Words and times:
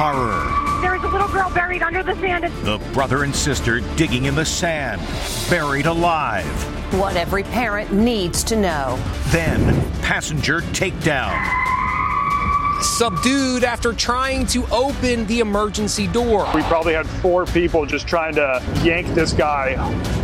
Horror. 0.00 0.80
There 0.80 0.94
is 0.94 1.02
a 1.02 1.08
little 1.08 1.28
girl 1.28 1.50
buried 1.50 1.82
under 1.82 2.02
the 2.02 2.14
sand. 2.14 2.44
The 2.64 2.78
brother 2.94 3.22
and 3.22 3.36
sister 3.36 3.80
digging 3.96 4.24
in 4.24 4.34
the 4.34 4.46
sand, 4.46 5.02
buried 5.50 5.84
alive. 5.84 6.46
What 6.94 7.16
every 7.16 7.42
parent 7.42 7.92
needs 7.92 8.42
to 8.44 8.56
know. 8.56 8.98
Then, 9.26 9.60
passenger 10.00 10.62
takedown. 10.72 11.36
Subdued 12.82 13.62
after 13.62 13.92
trying 13.92 14.46
to 14.46 14.66
open 14.72 15.26
the 15.26 15.40
emergency 15.40 16.06
door. 16.06 16.48
We 16.54 16.62
probably 16.62 16.94
had 16.94 17.06
four 17.06 17.44
people 17.44 17.84
just 17.84 18.08
trying 18.08 18.34
to 18.36 18.62
yank 18.82 19.06
this 19.08 19.34
guy 19.34 19.74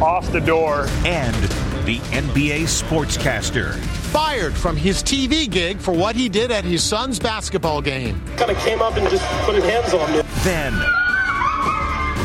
off 0.01 0.33
the 0.33 0.41
door. 0.41 0.87
And 1.05 1.37
the 1.85 1.99
NBA 2.13 2.63
sportscaster. 2.63 3.75
Fired 4.13 4.55
from 4.55 4.77
his 4.77 5.03
TV 5.03 5.51
gig 5.51 5.79
for 5.79 5.93
what 5.93 6.17
he 6.17 6.29
did 6.29 6.51
at 6.51 6.65
his 6.65 6.83
son's 6.83 7.19
basketball 7.19 7.83
game. 7.83 8.21
Kind 8.37 8.51
of 8.51 8.57
came 8.59 8.81
up 8.81 8.97
and 8.97 9.09
just 9.11 9.25
put 9.45 9.55
his 9.55 9.65
hands 9.65 9.93
on 9.93 10.11
me. 10.13 10.23
Then, 10.43 10.73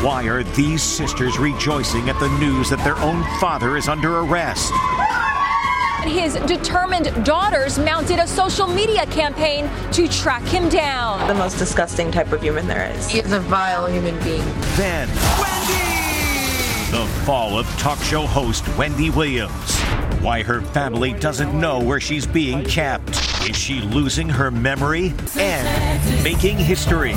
why 0.02 0.24
are 0.28 0.42
these 0.54 0.82
sisters 0.82 1.38
rejoicing 1.38 2.08
at 2.08 2.18
the 2.18 2.28
news 2.38 2.70
that 2.70 2.82
their 2.84 2.96
own 2.98 3.22
father 3.40 3.76
is 3.76 3.88
under 3.88 4.20
arrest? 4.20 4.72
His 6.04 6.34
determined 6.46 7.24
daughters 7.24 7.78
mounted 7.78 8.18
a 8.18 8.26
social 8.26 8.66
media 8.66 9.06
campaign 9.06 9.70
to 9.92 10.08
track 10.08 10.42
him 10.42 10.68
down. 10.68 11.26
The 11.28 11.34
most 11.34 11.58
disgusting 11.58 12.10
type 12.10 12.32
of 12.32 12.42
human 12.42 12.66
there 12.66 12.90
is. 12.90 13.08
He 13.08 13.20
is 13.20 13.32
a 13.32 13.40
vile 13.40 13.86
human 13.86 14.18
being. 14.24 14.44
Then, 14.76 15.08
Wendy! 15.38 16.02
The 16.90 17.06
fall 17.24 17.58
of 17.58 17.66
talk 17.78 17.98
show 18.00 18.26
host 18.26 18.66
Wendy 18.76 19.10
Williams. 19.10 19.71
Why 20.22 20.42
her 20.44 20.60
family 20.60 21.14
doesn't 21.14 21.52
know 21.52 21.80
where 21.80 21.98
she's 21.98 22.26
being 22.28 22.64
kept. 22.64 23.10
Is 23.50 23.56
she 23.56 23.80
losing 23.80 24.28
her 24.28 24.52
memory? 24.52 25.12
And 25.36 26.22
making 26.22 26.58
history. 26.58 27.12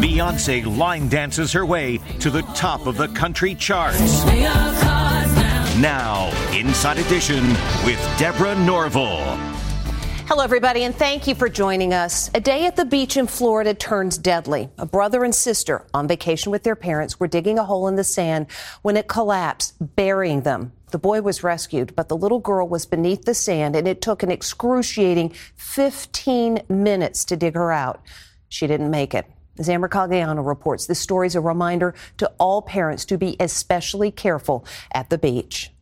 Beyonce 0.00 0.78
line 0.78 1.08
dances 1.08 1.52
her 1.52 1.66
way 1.66 1.98
to 2.20 2.30
the 2.30 2.42
top 2.54 2.86
of 2.86 2.96
the 2.96 3.08
country 3.08 3.56
charts. 3.56 4.24
Now, 5.80 6.30
Inside 6.52 6.98
Edition 6.98 7.44
with 7.84 7.98
Deborah 8.18 8.54
Norville. 8.54 9.53
Hello, 10.26 10.42
everybody, 10.42 10.84
and 10.84 10.94
thank 10.94 11.26
you 11.26 11.34
for 11.34 11.50
joining 11.50 11.92
us. 11.92 12.30
A 12.32 12.40
day 12.40 12.64
at 12.64 12.76
the 12.76 12.86
beach 12.86 13.18
in 13.18 13.26
Florida 13.26 13.74
turns 13.74 14.16
deadly. 14.16 14.70
A 14.78 14.86
brother 14.86 15.22
and 15.22 15.34
sister 15.34 15.86
on 15.92 16.08
vacation 16.08 16.50
with 16.50 16.62
their 16.62 16.74
parents 16.74 17.20
were 17.20 17.26
digging 17.26 17.58
a 17.58 17.64
hole 17.64 17.88
in 17.88 17.96
the 17.96 18.04
sand 18.04 18.46
when 18.80 18.96
it 18.96 19.06
collapsed, 19.06 19.74
burying 19.96 20.40
them. 20.40 20.72
The 20.92 20.98
boy 20.98 21.20
was 21.20 21.44
rescued, 21.44 21.94
but 21.94 22.08
the 22.08 22.16
little 22.16 22.38
girl 22.38 22.66
was 22.66 22.86
beneath 22.86 23.26
the 23.26 23.34
sand, 23.34 23.76
and 23.76 23.86
it 23.86 24.00
took 24.00 24.22
an 24.22 24.30
excruciating 24.30 25.34
15 25.56 26.62
minutes 26.70 27.26
to 27.26 27.36
dig 27.36 27.54
her 27.54 27.70
out. 27.70 28.00
She 28.48 28.66
didn't 28.66 28.90
make 28.90 29.12
it. 29.12 29.26
Ann 29.58 29.82
Mercogliano 29.82 30.44
reports, 30.44 30.86
this 30.86 30.98
story 30.98 31.26
is 31.26 31.36
a 31.36 31.40
reminder 31.42 31.94
to 32.16 32.32
all 32.38 32.62
parents 32.62 33.04
to 33.04 33.18
be 33.18 33.36
especially 33.40 34.10
careful 34.10 34.64
at 34.92 35.10
the 35.10 35.18
beach. 35.18 35.73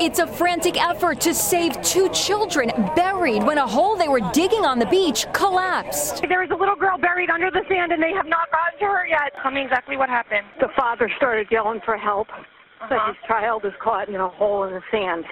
It's 0.00 0.18
a 0.18 0.26
frantic 0.26 0.82
effort 0.82 1.20
to 1.20 1.32
save 1.32 1.80
two 1.82 2.08
children 2.08 2.70
buried 2.96 3.44
when 3.44 3.58
a 3.58 3.66
hole 3.66 3.96
they 3.96 4.08
were 4.08 4.20
digging 4.32 4.64
on 4.64 4.80
the 4.80 4.86
beach 4.86 5.24
collapsed. 5.32 6.24
There 6.28 6.42
is 6.42 6.50
a 6.50 6.56
little 6.56 6.74
girl 6.74 6.98
buried 6.98 7.30
under 7.30 7.48
the 7.50 7.62
sand 7.68 7.92
and 7.92 8.02
they 8.02 8.12
have 8.12 8.26
not 8.26 8.50
gotten 8.50 8.78
to 8.80 8.86
her 8.86 9.06
yet. 9.06 9.32
Tell 9.40 9.52
me 9.52 9.62
exactly 9.62 9.96
what 9.96 10.08
happened. 10.08 10.46
The 10.60 10.68
father 10.76 11.08
started 11.16 11.46
yelling 11.50 11.80
for 11.84 11.96
help, 11.96 12.28
uh-huh. 12.30 12.86
but 12.88 13.06
his 13.06 13.16
child 13.28 13.64
is 13.64 13.72
caught 13.80 14.08
in 14.08 14.16
a 14.16 14.28
hole 14.28 14.64
in 14.64 14.74
the 14.74 14.82
sand 14.90 15.24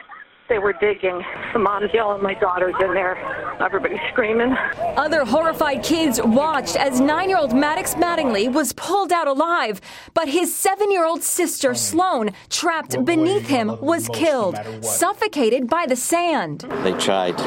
they 0.53 0.59
were 0.59 0.75
digging. 0.75 1.25
The 1.55 1.59
mom's 1.59 1.91
yelling, 1.95 2.23
my 2.23 2.35
daughter's 2.35 2.75
in 2.83 2.93
there. 2.93 3.17
Everybody's 3.59 4.01
screaming. 4.11 4.55
Other 4.99 5.25
horrified 5.25 5.83
kids 5.83 6.21
watched 6.23 6.77
as 6.77 7.01
nine 7.01 7.31
year 7.31 7.39
old 7.39 7.55
Maddox 7.55 7.95
Mattingly 7.95 8.53
was 8.53 8.75
pulled 8.75 9.13
out 9.13 9.27
alive, 9.27 9.81
but 10.13 10.29
his 10.29 10.55
seven 10.55 10.93
year 10.93 11.07
old 11.07 11.23
sister 11.23 11.75
Sloan, 11.75 12.33
trapped 12.51 13.03
beneath 13.07 13.49
him, 13.49 13.81
was 13.81 14.11
killed, 14.11 14.59
suffocated 14.85 15.71
by 15.71 15.87
the 15.87 15.97
sand. 15.97 16.67
They 16.83 16.93
tried 16.93 17.41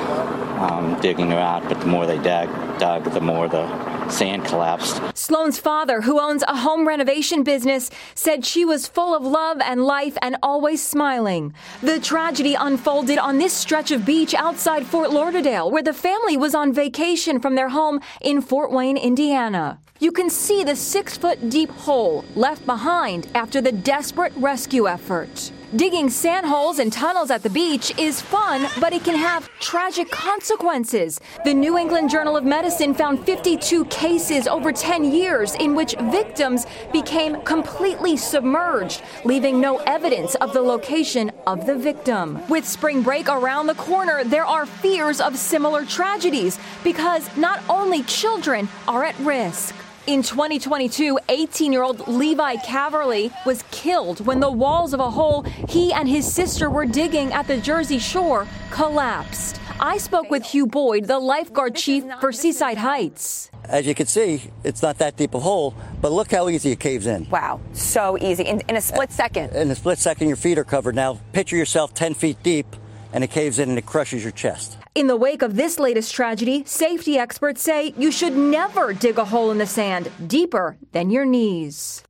um, 0.58 1.00
digging 1.00 1.30
her 1.30 1.38
out, 1.38 1.70
but 1.70 1.80
the 1.82 1.86
more 1.86 2.08
they 2.08 2.18
dug, 2.18 2.50
dug 2.80 3.04
the 3.14 3.22
more 3.22 3.48
the 3.48 3.68
sand 4.10 4.46
collapsed. 4.46 5.02
Sloan's 5.16 5.60
father, 5.60 6.02
who 6.02 6.20
owns 6.20 6.44
a 6.48 6.58
home 6.58 6.88
renovation 6.88 7.44
business, 7.44 7.90
said 8.14 8.46
she 8.46 8.64
was 8.64 8.88
full 8.88 9.16
of 9.16 9.24
love 9.24 9.60
and 9.62 9.84
life 9.84 10.18
and 10.22 10.38
always 10.44 10.82
smiling. 10.82 11.54
The 11.82 12.00
tragedy 12.00 12.56
unfolded 12.56 12.95
on 12.96 13.38
this 13.38 13.52
stretch 13.52 13.92
of 13.92 14.06
beach 14.06 14.34
outside 14.34 14.86
Fort 14.86 15.12
Lauderdale, 15.12 15.70
where 15.70 15.84
the 15.84 15.94
family 15.94 16.38
was 16.38 16.56
on 16.56 16.72
vacation 16.72 17.42
from 17.42 17.56
their 17.56 17.68
home 17.68 18.00
in 18.22 18.42
Fort 18.42 18.72
Wayne, 18.72 18.96
Indiana. 18.96 19.80
You 20.00 20.14
can 20.14 20.30
see 20.30 20.64
the 20.64 20.78
six 20.78 21.18
foot 21.18 21.50
deep 21.50 21.70
hole 21.72 22.24
left 22.36 22.66
behind 22.66 23.28
after 23.36 23.60
the 23.60 23.74
desperate 23.74 24.32
rescue 24.38 24.88
effort. 24.88 25.52
Digging 25.74 26.12
sand 26.12 26.46
holes 26.46 26.78
and 26.78 26.94
tunnels 26.94 27.32
at 27.32 27.42
the 27.42 27.50
beach 27.50 27.92
is 27.98 28.22
fun, 28.22 28.68
but 28.80 28.94
it 28.94 29.04
can 29.04 29.16
have 29.16 29.50
tragic 29.60 30.10
consequences. 30.12 31.20
The 31.44 31.54
New 31.54 31.78
England 31.78 32.12
Journal 32.12 32.38
of 32.38 32.46
Medicine 32.46 32.94
found 32.94 33.26
52 33.26 33.86
cases 33.86 34.48
over 34.48 34.72
10 34.72 35.12
years 35.12 35.56
in 35.56 35.74
which 35.74 35.96
victims 36.12 36.68
became 36.94 37.42
completely 37.42 38.16
submerged, 38.16 39.02
leaving 39.26 39.60
no 39.60 39.78
evidence 39.80 40.36
of 40.36 40.54
the 40.54 40.62
location 40.62 41.32
of 41.48 41.66
the 41.66 41.76
victim. 41.76 42.40
With 42.48 42.68
spring 42.68 43.02
break 43.02 43.28
around 43.28 43.66
the 43.66 43.76
corner, 43.76 44.24
there 44.24 44.46
are 44.46 44.68
fears 44.68 45.20
of 45.20 45.36
similar 45.36 45.84
tragedies 45.84 46.60
because 46.84 47.36
not 47.36 47.62
only 47.70 48.04
children 48.04 48.70
are 48.88 49.04
at 49.04 49.18
risk. 49.20 49.74
In 50.08 50.22
2022, 50.22 51.18
18 51.30 51.74
year 51.74 51.82
old 51.82 52.08
Levi 52.08 52.58
Caverly 52.58 53.32
was 53.44 53.64
killed 53.72 54.24
when 54.24 54.40
the 54.40 54.52
walls 54.52 54.94
of 54.94 55.00
a 55.00 55.10
hole 55.10 55.42
he 55.68 55.92
and 55.94 56.08
his 56.08 56.32
sister 56.32 56.70
were 56.70 56.86
digging 56.86 57.34
at 57.34 57.48
the 57.48 57.58
Jersey 57.58 57.98
Shore 57.98 58.46
collapsed. 58.70 59.60
I 59.80 59.98
spoke 59.98 60.30
with 60.30 60.44
Hugh 60.46 60.68
Boyd, 60.68 61.06
the 61.06 61.18
lifeguard 61.18 61.76
chief 61.76 62.04
for 62.20 62.32
Seaside 62.32 62.78
Heights. 62.78 63.50
As 63.64 63.88
you 63.88 63.96
can 63.96 64.06
see, 64.06 64.44
it's 64.64 64.84
not 64.84 65.00
that 65.00 65.18
deep 65.18 65.34
a 65.34 65.40
hole, 65.40 65.74
but 66.02 66.12
look 66.12 66.30
how 66.30 66.50
easy 66.50 66.72
it 66.72 66.80
caves 66.80 67.08
in. 67.08 67.28
Wow, 67.32 67.60
so 67.74 68.16
easy. 68.20 68.44
In, 68.44 68.62
in 68.70 68.76
a 68.76 68.82
split 68.82 69.12
second. 69.12 69.56
In 69.56 69.72
a 69.72 69.76
split 69.76 69.98
second, 69.98 70.28
your 70.28 70.38
feet 70.38 70.60
are 70.60 70.64
covered. 70.64 70.94
Now, 70.94 71.20
picture 71.34 71.58
yourself 71.58 71.96
10 71.96 72.14
feet 72.14 72.38
deep, 72.44 72.68
and 73.12 73.24
it 73.24 73.32
caves 73.32 73.58
in 73.58 73.70
and 73.70 73.78
it 73.80 73.88
crushes 73.88 74.22
your 74.22 74.34
chest. 74.34 74.78
In 74.96 75.08
the 75.08 75.18
wake 75.18 75.42
of 75.42 75.58
this 75.58 75.78
latest 75.78 76.16
tragedy, 76.16 76.64
safety 76.66 77.18
experts 77.18 77.62
say 77.62 77.94
you 77.98 78.14
should 78.14 78.38
never 78.38 78.94
dig 78.94 79.18
a 79.18 79.26
hole 79.26 79.52
in 79.52 79.58
the 79.58 79.66
sand 79.66 80.10
deeper 80.26 80.78
than 80.94 81.10
your 81.10 81.26
knees. 81.26 82.02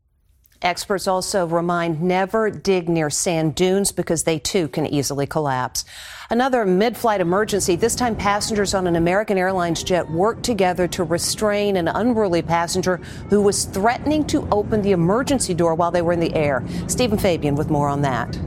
Experts 0.62 1.08
also 1.08 1.48
remind 1.48 2.00
never 2.00 2.52
dig 2.52 2.88
near 2.88 3.10
sand 3.10 3.56
dunes 3.56 3.92
because 3.92 4.24
they 4.24 4.38
too 4.38 4.68
can 4.68 4.86
easily 4.86 5.26
collapse. 5.26 5.84
Another 6.30 6.64
mid 6.64 6.96
flight 6.96 7.22
emergency. 7.22 7.76
This 7.76 7.96
time, 7.96 8.16
passengers 8.16 8.76
on 8.76 8.86
an 8.86 8.96
American 8.96 9.40
Airlines 9.40 9.82
jet 9.82 10.08
worked 10.12 10.44
together 10.44 10.88
to 10.90 11.04
restrain 11.04 11.78
an 11.78 11.88
unruly 11.88 12.44
passenger 12.44 12.98
who 13.32 13.42
was 13.42 13.66
threatening 13.66 14.28
to 14.28 14.48
open 14.52 14.84
the 14.84 14.92
emergency 14.92 15.56
door 15.56 15.74
while 15.74 15.90
they 15.90 16.04
were 16.04 16.14
in 16.14 16.20
the 16.20 16.36
air. 16.36 16.64
Stephen 16.88 17.18
Fabian 17.18 17.56
with 17.56 17.72
more 17.72 17.90
on 17.90 18.04
that. 18.04 18.38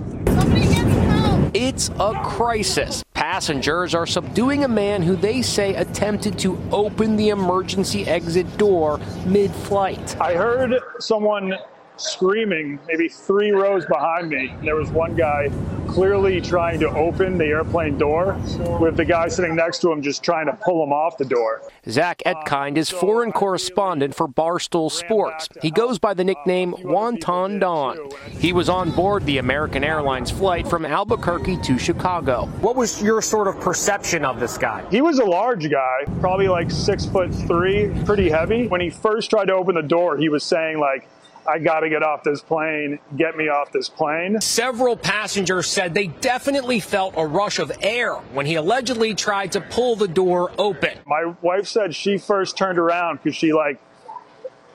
It's 1.55 1.89
a 1.99 2.13
crisis. 2.25 3.03
Passengers 3.15 3.95
are 3.95 4.07
subduing 4.07 4.65
a 4.65 4.69
man 4.69 5.03
who 5.03 5.17
they 5.17 5.41
say 5.41 5.75
attempted 5.75 6.39
to 6.41 6.59
open 6.71 7.17
the 7.17 7.31
emergency 7.31 8.07
exit 8.07 8.59
door 8.59 9.01
mid 9.25 9.51
flight. 9.51 10.21
I 10.21 10.35
heard 10.35 10.75
someone 11.01 11.55
screaming 12.01 12.79
maybe 12.87 13.09
three 13.09 13.51
rows 13.51 13.85
behind 13.87 14.29
me. 14.29 14.55
There 14.63 14.77
was 14.77 14.91
one 14.91 15.15
guy 15.17 15.51
clearly 15.89 16.41
trying 16.41 16.79
to 16.81 16.89
open 16.91 17.39
the 17.39 17.47
airplane 17.47 17.99
door 17.99 18.39
with 18.81 18.97
the 18.97 19.05
guy 19.05 19.29
sitting 19.29 19.57
next 19.57 19.79
to 19.81 19.91
him 19.91 20.03
just 20.03 20.23
trying 20.23 20.47
to 20.47 20.53
pull 20.53 20.83
him 20.85 20.93
off 20.93 21.17
the 21.17 21.25
door. 21.25 21.63
Zach 21.89 22.23
Etkind 22.27 22.77
is 22.77 22.91
foreign 22.91 23.33
correspondent 23.33 24.15
for 24.15 24.29
Barstool 24.29 24.91
Sports. 24.91 25.49
He 25.63 25.71
goes 25.71 25.99
by 25.99 26.15
the 26.15 26.25
nickname 26.25 26.75
Wonton 26.75 27.59
Don. 27.59 28.11
He 28.39 28.53
was 28.53 28.69
on 28.69 28.91
board 28.91 29.25
the 29.25 29.39
American 29.39 29.83
Airlines 29.83 30.31
flight 30.31 30.69
from 30.69 30.85
Albuquerque 30.85 31.57
to 31.63 31.79
Chicago. 31.79 32.47
What 32.61 32.77
was 32.77 33.03
your 33.03 33.23
sort 33.23 33.49
of 33.49 33.59
perception 33.61 34.25
of 34.25 34.39
this 34.41 34.59
guy? 34.59 34.85
He 34.91 35.01
was 35.01 35.19
a 35.19 35.25
large 35.25 35.71
guy, 35.71 36.05
probably 36.21 36.49
like 36.49 36.71
six 36.71 37.07
foot 37.07 37.35
three, 37.35 37.91
pretty 38.05 38.29
heavy. 38.29 38.69
When 38.69 38.81
he 38.81 38.91
first 38.91 39.31
tried 39.31 39.47
to 39.47 39.55
open 39.55 39.75
the 39.75 39.83
door, 39.83 40.17
he 40.17 40.29
was 40.29 40.45
saying 40.45 40.79
like, 40.79 41.09
I 41.49 41.59
got 41.59 41.81
to 41.81 41.89
get 41.89 42.03
off 42.03 42.23
this 42.23 42.43
plane. 42.43 42.99
Get 43.17 43.37
me 43.37 43.49
off 43.49 43.73
this 43.73 43.89
plane. 43.89 44.39
Several 44.41 44.97
passengers 44.97 45.67
said 45.67 45.95
they 45.95 46.09
definitely 46.09 46.79
felt 46.79 47.15
a 47.17 47.27
rush 47.27 47.59
of 47.59 47.73
air 47.81 48.15
when 48.33 48.45
he 48.45 48.57
allegedly 48.57 49.15
tried 49.15 49.53
to 49.53 49.63
pull 49.63 49.97
the 49.97 50.09
door 50.09 50.53
open. 50.59 50.99
My 51.07 51.33
wife 51.41 51.67
said 51.67 51.95
she 51.95 52.19
first 52.19 52.59
turned 52.59 52.79
around 52.79 53.21
because 53.23 53.35
she 53.35 53.55
like 53.55 53.81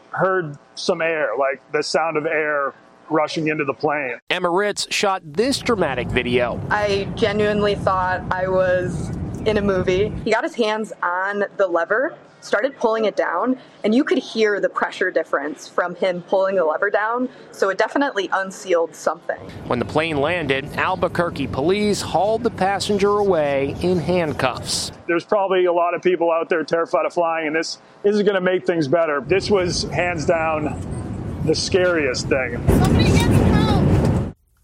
heard 0.10 0.58
some 0.74 1.02
air, 1.02 1.30
like 1.38 1.62
the 1.72 1.84
sound 1.84 2.18
of 2.18 2.25
air 2.25 2.74
rushing 3.10 3.50
into 3.50 3.66
the 3.66 3.74
plane. 3.74 4.18
Emma 4.31 4.50
Ritz 4.50 4.88
shot 4.90 5.22
this 5.26 5.60
dramatic 5.60 6.08
video. 6.08 6.60
I 6.72 7.06
genuinely 7.16 7.76
thought 7.76 8.22
I 8.31 8.48
was 8.48 9.10
in 9.46 9.58
a 9.58 9.62
movie. 9.62 10.10
He 10.24 10.31
got 10.31 10.44
his 10.44 10.56
hands 10.56 10.92
on 11.04 11.46
the 11.58 11.68
lever 11.68 12.18
started 12.44 12.78
pulling 12.78 13.06
it 13.06 13.16
down, 13.16 13.57
and 13.84 13.95
you 13.95 14.04
could 14.04 14.18
hear 14.18 14.60
the 14.60 14.69
pressure 14.69 15.10
difference 15.10 15.68
from 15.68 15.95
him 15.95 16.22
pulling 16.24 16.56
the 16.56 16.66
lever 16.66 16.90
down. 16.90 17.30
So 17.51 17.69
it 17.69 17.78
definitely 17.78 18.30
unsealed 18.31 18.95
something. 18.95 19.40
When 19.68 19.80
the 19.80 19.86
plane 19.86 20.18
landed, 20.18 20.66
Albuquerque 20.75 21.48
police 21.48 22.01
hauled 22.01 22.44
the 22.44 22.51
passenger 22.51 23.18
away 23.18 23.75
in 23.81 23.98
handcuffs. 23.98 24.92
There's 25.07 25.25
probably 25.25 25.66
a 25.66 25.74
lot 25.74 25.94
of 25.94 26.01
people 26.01 26.31
out 26.31 26.50
there 26.50 26.63
terrified 26.63 27.06
of 27.06 27.13
flying, 27.13 27.48
and 27.48 27.56
this, 27.56 27.80
this 28.04 28.16
is 28.16 28.24
going 28.24 28.36
to 28.36 28.42
make 28.42 28.66
things 28.66 28.88
better. 28.88 29.22
This 29.22 29.50
was 29.50 29.84
hands 29.84 30.25
down 30.25 31.42
the 31.45 31.56
scariest 31.56 32.28
thing. 32.28 33.12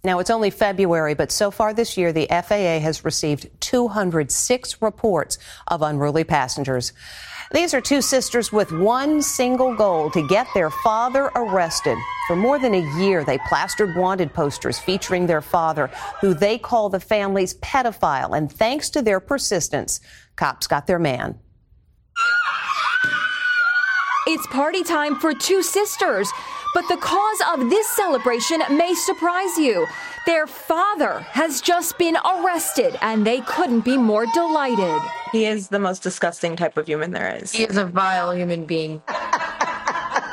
Now, 0.03 0.19
it's 0.19 0.29
only 0.29 0.49
February, 0.49 1.13
but 1.13 1.31
so 1.31 1.51
far 1.51 1.73
this 1.73 1.97
year, 1.97 2.13
the 2.13 2.27
FAA 2.29 2.79
has 2.79 3.03
received 3.03 3.49
206 3.59 4.81
reports 4.81 5.37
of 5.67 5.81
unruly 5.81 6.23
passengers. 6.23 6.93
These 7.51 7.73
are 7.73 7.81
two 7.81 8.01
sisters 8.01 8.53
with 8.53 8.71
one 8.71 9.21
single 9.21 9.75
goal 9.75 10.09
to 10.11 10.25
get 10.27 10.47
their 10.53 10.69
father 10.69 11.31
arrested. 11.35 11.97
For 12.27 12.35
more 12.35 12.59
than 12.59 12.75
a 12.75 12.99
year, 12.99 13.25
they 13.25 13.39
plastered 13.49 13.95
wanted 13.97 14.33
posters 14.33 14.79
featuring 14.79 15.25
their 15.27 15.41
father, 15.41 15.89
who 16.21 16.33
they 16.33 16.57
call 16.57 16.89
the 16.89 16.99
family's 16.99 17.55
pedophile. 17.55 18.37
And 18.37 18.49
thanks 18.51 18.89
to 18.91 19.01
their 19.01 19.19
persistence, 19.19 19.99
cops 20.35 20.67
got 20.67 20.87
their 20.87 20.99
man. 20.99 21.39
It's 24.27 24.45
party 24.47 24.83
time 24.83 25.15
for 25.15 25.33
two 25.33 25.63
sisters. 25.63 26.31
But 26.73 26.87
the 26.87 26.97
cause 26.97 27.41
of 27.53 27.69
this 27.69 27.87
celebration 27.87 28.61
may 28.69 28.93
surprise 28.93 29.57
you. 29.57 29.87
Their 30.25 30.45
father 30.45 31.19
has 31.31 31.61
just 31.61 31.97
been 31.97 32.15
arrested, 32.17 32.97
and 33.01 33.25
they 33.25 33.41
couldn't 33.41 33.81
be 33.81 33.97
more 33.97 34.25
delighted. 34.33 35.01
He 35.31 35.45
is 35.45 35.69
the 35.69 35.79
most 35.79 36.03
disgusting 36.03 36.55
type 36.55 36.77
of 36.77 36.85
human 36.87 37.11
there 37.11 37.35
is. 37.35 37.51
He 37.51 37.63
is 37.63 37.77
a 37.77 37.85
vile 37.85 38.35
human 38.35 38.65
being. 38.65 39.01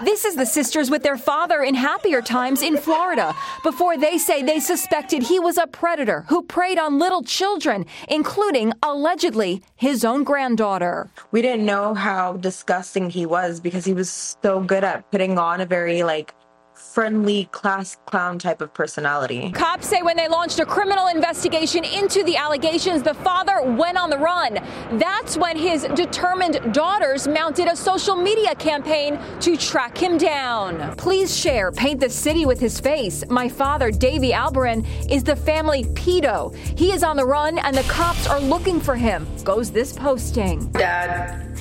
This 0.07 0.25
is 0.25 0.37
the 0.37 0.47
sisters 0.47 0.89
with 0.89 1.03
their 1.03 1.19
father 1.19 1.65
in 1.65 1.75
happier 1.75 2.23
times 2.23 2.63
in 2.63 2.77
Florida 2.77 3.35
before 3.65 3.99
they 3.99 4.19
say 4.19 4.41
they 4.41 4.61
suspected 4.61 5.21
he 5.21 5.41
was 5.41 5.59
a 5.59 5.67
predator 5.67 6.25
who 6.29 6.45
preyed 6.45 6.79
on 6.79 7.01
little 7.01 7.25
children, 7.25 7.85
including 8.09 8.73
allegedly 8.85 9.65
his 9.75 10.05
own 10.05 10.23
granddaughter. 10.23 11.11
We 11.33 11.43
didn't 11.43 11.67
know 11.67 11.93
how 11.93 12.35
disgusting 12.35 13.11
he 13.11 13.27
was 13.27 13.59
because 13.59 13.85
he 13.85 13.95
was 13.95 14.37
so 14.41 14.61
good 14.61 14.85
at 14.85 15.11
putting 15.11 15.41
on 15.41 15.61
a 15.61 15.67
very 15.67 16.05
like 16.05 16.33
friendly 16.77 17.47
class 17.53 17.97
clown 18.07 18.39
type 18.39 18.61
of 18.61 18.73
personality. 18.75 19.51
Cops 19.53 19.87
say 19.87 20.03
when 20.03 20.17
they 20.17 20.29
launched 20.29 20.59
a 20.59 20.67
criminal 20.67 21.09
investigation 21.09 21.85
into 21.85 22.23
the 22.25 22.37
allegations, 22.37 23.03
the 23.03 23.15
father 23.15 23.63
went 23.63 23.97
on 23.97 24.11
the 24.11 24.19
run. 24.19 24.59
That's 24.93 25.37
when 25.37 25.57
his 25.57 25.85
determined 25.95 26.73
daughters 26.73 27.27
mounted 27.27 27.69
a 27.69 27.77
social 27.77 28.17
media 28.17 28.55
campaign 28.55 29.19
to 29.41 29.57
track 29.57 29.97
him 29.97 30.19
down. 30.19 30.95
Please 30.97 31.37
share, 31.37 31.73
paint 31.73 32.01
the 32.01 32.11
city 32.11 32.47
with 32.47 32.61
his 32.61 32.79
face. 32.79 33.25
My 33.29 33.49
father, 33.49 33.91
Davy 33.91 34.31
Alberin, 34.31 34.87
is 35.11 35.25
the 35.25 35.37
family 35.37 35.85
pedo. 35.85 36.55
He 36.79 36.93
is 36.93 37.03
on 37.03 37.17
the 37.17 37.25
run 37.25 37.59
and 37.59 37.77
the 37.77 37.83
cops 37.85 38.27
are 38.27 38.41
looking 38.41 38.81
for 38.81 38.97
him. 38.97 39.27
Goes 39.45 39.71
this 39.71 39.93
posting. 39.93 40.71
Dad, 40.73 41.56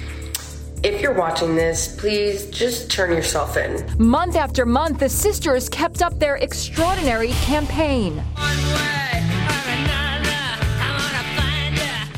if 0.84 1.02
you're 1.02 1.14
watching 1.14 1.56
this, 1.56 1.96
please 1.96 2.46
just 2.48 2.92
turn 2.92 3.12
yourself 3.12 3.58
in. 3.58 3.86
Month 3.98 4.36
after 4.36 4.66
month, 4.66 5.00
the 5.00 5.10
sisters 5.10 5.70
kept 5.70 6.02
up 6.02 6.20
their 6.20 6.36
extraordinary 6.38 7.32
campaign. 7.44 8.22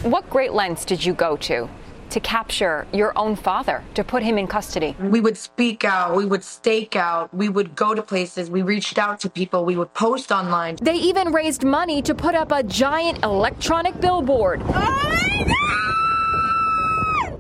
What 0.04 0.30
great 0.30 0.54
lengths 0.54 0.86
did 0.86 1.04
you 1.04 1.14
go 1.14 1.36
to? 1.38 1.70
To 2.12 2.20
capture 2.22 2.88
your 2.94 3.18
own 3.18 3.36
father, 3.36 3.84
to 3.96 4.04
put 4.04 4.24
him 4.24 4.38
in 4.38 4.48
custody. 4.48 4.96
We 5.00 5.20
would 5.20 5.38
speak 5.38 5.84
out, 5.84 6.16
we 6.16 6.26
would 6.26 6.44
stake 6.44 6.96
out, 6.96 7.34
we 7.34 7.50
would 7.50 7.76
go 7.76 7.94
to 7.94 8.02
places, 8.02 8.50
we 8.50 8.62
reached 8.62 8.98
out 8.98 9.20
to 9.22 9.30
people, 9.30 9.66
we 9.66 9.76
would 9.76 9.94
post 9.94 10.32
online. 10.32 10.78
They 10.82 10.96
even 10.96 11.34
raised 11.34 11.64
money 11.66 12.02
to 12.04 12.16
put 12.16 12.36
up 12.36 12.52
a 12.54 12.64
giant 12.64 13.24
electronic 13.24 14.00
billboard. 14.00 14.62
Oh 14.68 15.08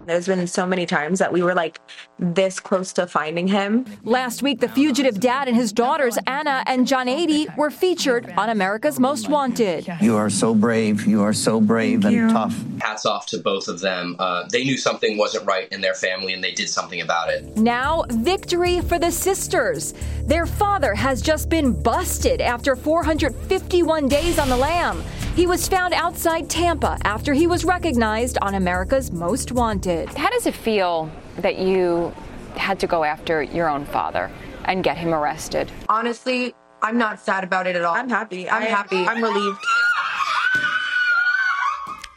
there's 0.07 0.27
been 0.27 0.47
so 0.47 0.65
many 0.65 0.85
times 0.85 1.19
that 1.19 1.31
we 1.31 1.43
were 1.43 1.53
like 1.53 1.79
this 2.17 2.59
close 2.59 2.93
to 2.93 3.05
finding 3.07 3.47
him. 3.47 3.85
Last 4.03 4.41
week, 4.41 4.59
the 4.61 4.69
fugitive 4.69 5.19
dad 5.19 5.47
and 5.47 5.55
his 5.55 5.73
daughters, 5.73 6.17
Anna 6.25 6.63
and 6.65 6.87
John 6.87 7.07
80, 7.07 7.47
were 7.57 7.69
featured 7.69 8.33
on 8.37 8.49
America's 8.49 8.99
Most 8.99 9.29
Wanted. 9.29 9.87
You 10.01 10.15
are 10.15 10.29
so 10.29 10.55
brave. 10.55 11.05
You 11.05 11.23
are 11.23 11.33
so 11.33 11.59
brave 11.59 12.03
Thank 12.03 12.15
and 12.15 12.29
you. 12.29 12.33
tough. 12.33 12.55
Hats 12.79 13.05
off 13.05 13.25
to 13.27 13.37
both 13.39 13.67
of 13.67 13.81
them. 13.81 14.15
Uh, 14.17 14.47
they 14.49 14.63
knew 14.63 14.77
something 14.77 15.17
wasn't 15.17 15.45
right 15.45 15.67
in 15.71 15.81
their 15.81 15.93
family 15.93 16.33
and 16.33 16.43
they 16.43 16.53
did 16.53 16.69
something 16.69 17.01
about 17.01 17.29
it. 17.29 17.57
Now, 17.57 18.05
victory 18.09 18.81
for 18.81 18.97
the 18.97 19.11
sisters. 19.11 19.93
Their 20.23 20.45
father 20.45 20.95
has 20.95 21.21
just 21.21 21.49
been 21.49 21.73
busted 21.73 22.41
after 22.41 22.75
451 22.75 24.07
days 24.07 24.39
on 24.39 24.49
the 24.49 24.57
lam. 24.57 25.03
He 25.37 25.45
was 25.45 25.67
found 25.67 25.93
outside 25.93 26.49
Tampa 26.49 26.97
after 27.03 27.31
he 27.31 27.45
was 27.45 27.63
recognized 27.63 28.39
on 28.41 28.55
America's 28.55 29.11
Most 29.11 29.51
Wanted. 29.51 30.09
How 30.09 30.31
does 30.31 30.47
it 30.47 30.55
feel 30.55 31.11
that 31.37 31.59
you 31.59 32.11
had 32.55 32.79
to 32.79 32.87
go 32.87 33.03
after 33.03 33.43
your 33.43 33.69
own 33.69 33.85
father 33.85 34.31
and 34.65 34.83
get 34.83 34.97
him 34.97 35.13
arrested? 35.13 35.71
Honestly, 35.89 36.55
I'm 36.81 36.97
not 36.97 37.19
sad 37.19 37.43
about 37.43 37.67
it 37.67 37.75
at 37.75 37.83
all. 37.83 37.93
I'm 37.93 38.09
happy. 38.09 38.49
I'm 38.49 38.63
happy. 38.63 39.05
I'm 39.05 39.23
relieved. 39.23 39.63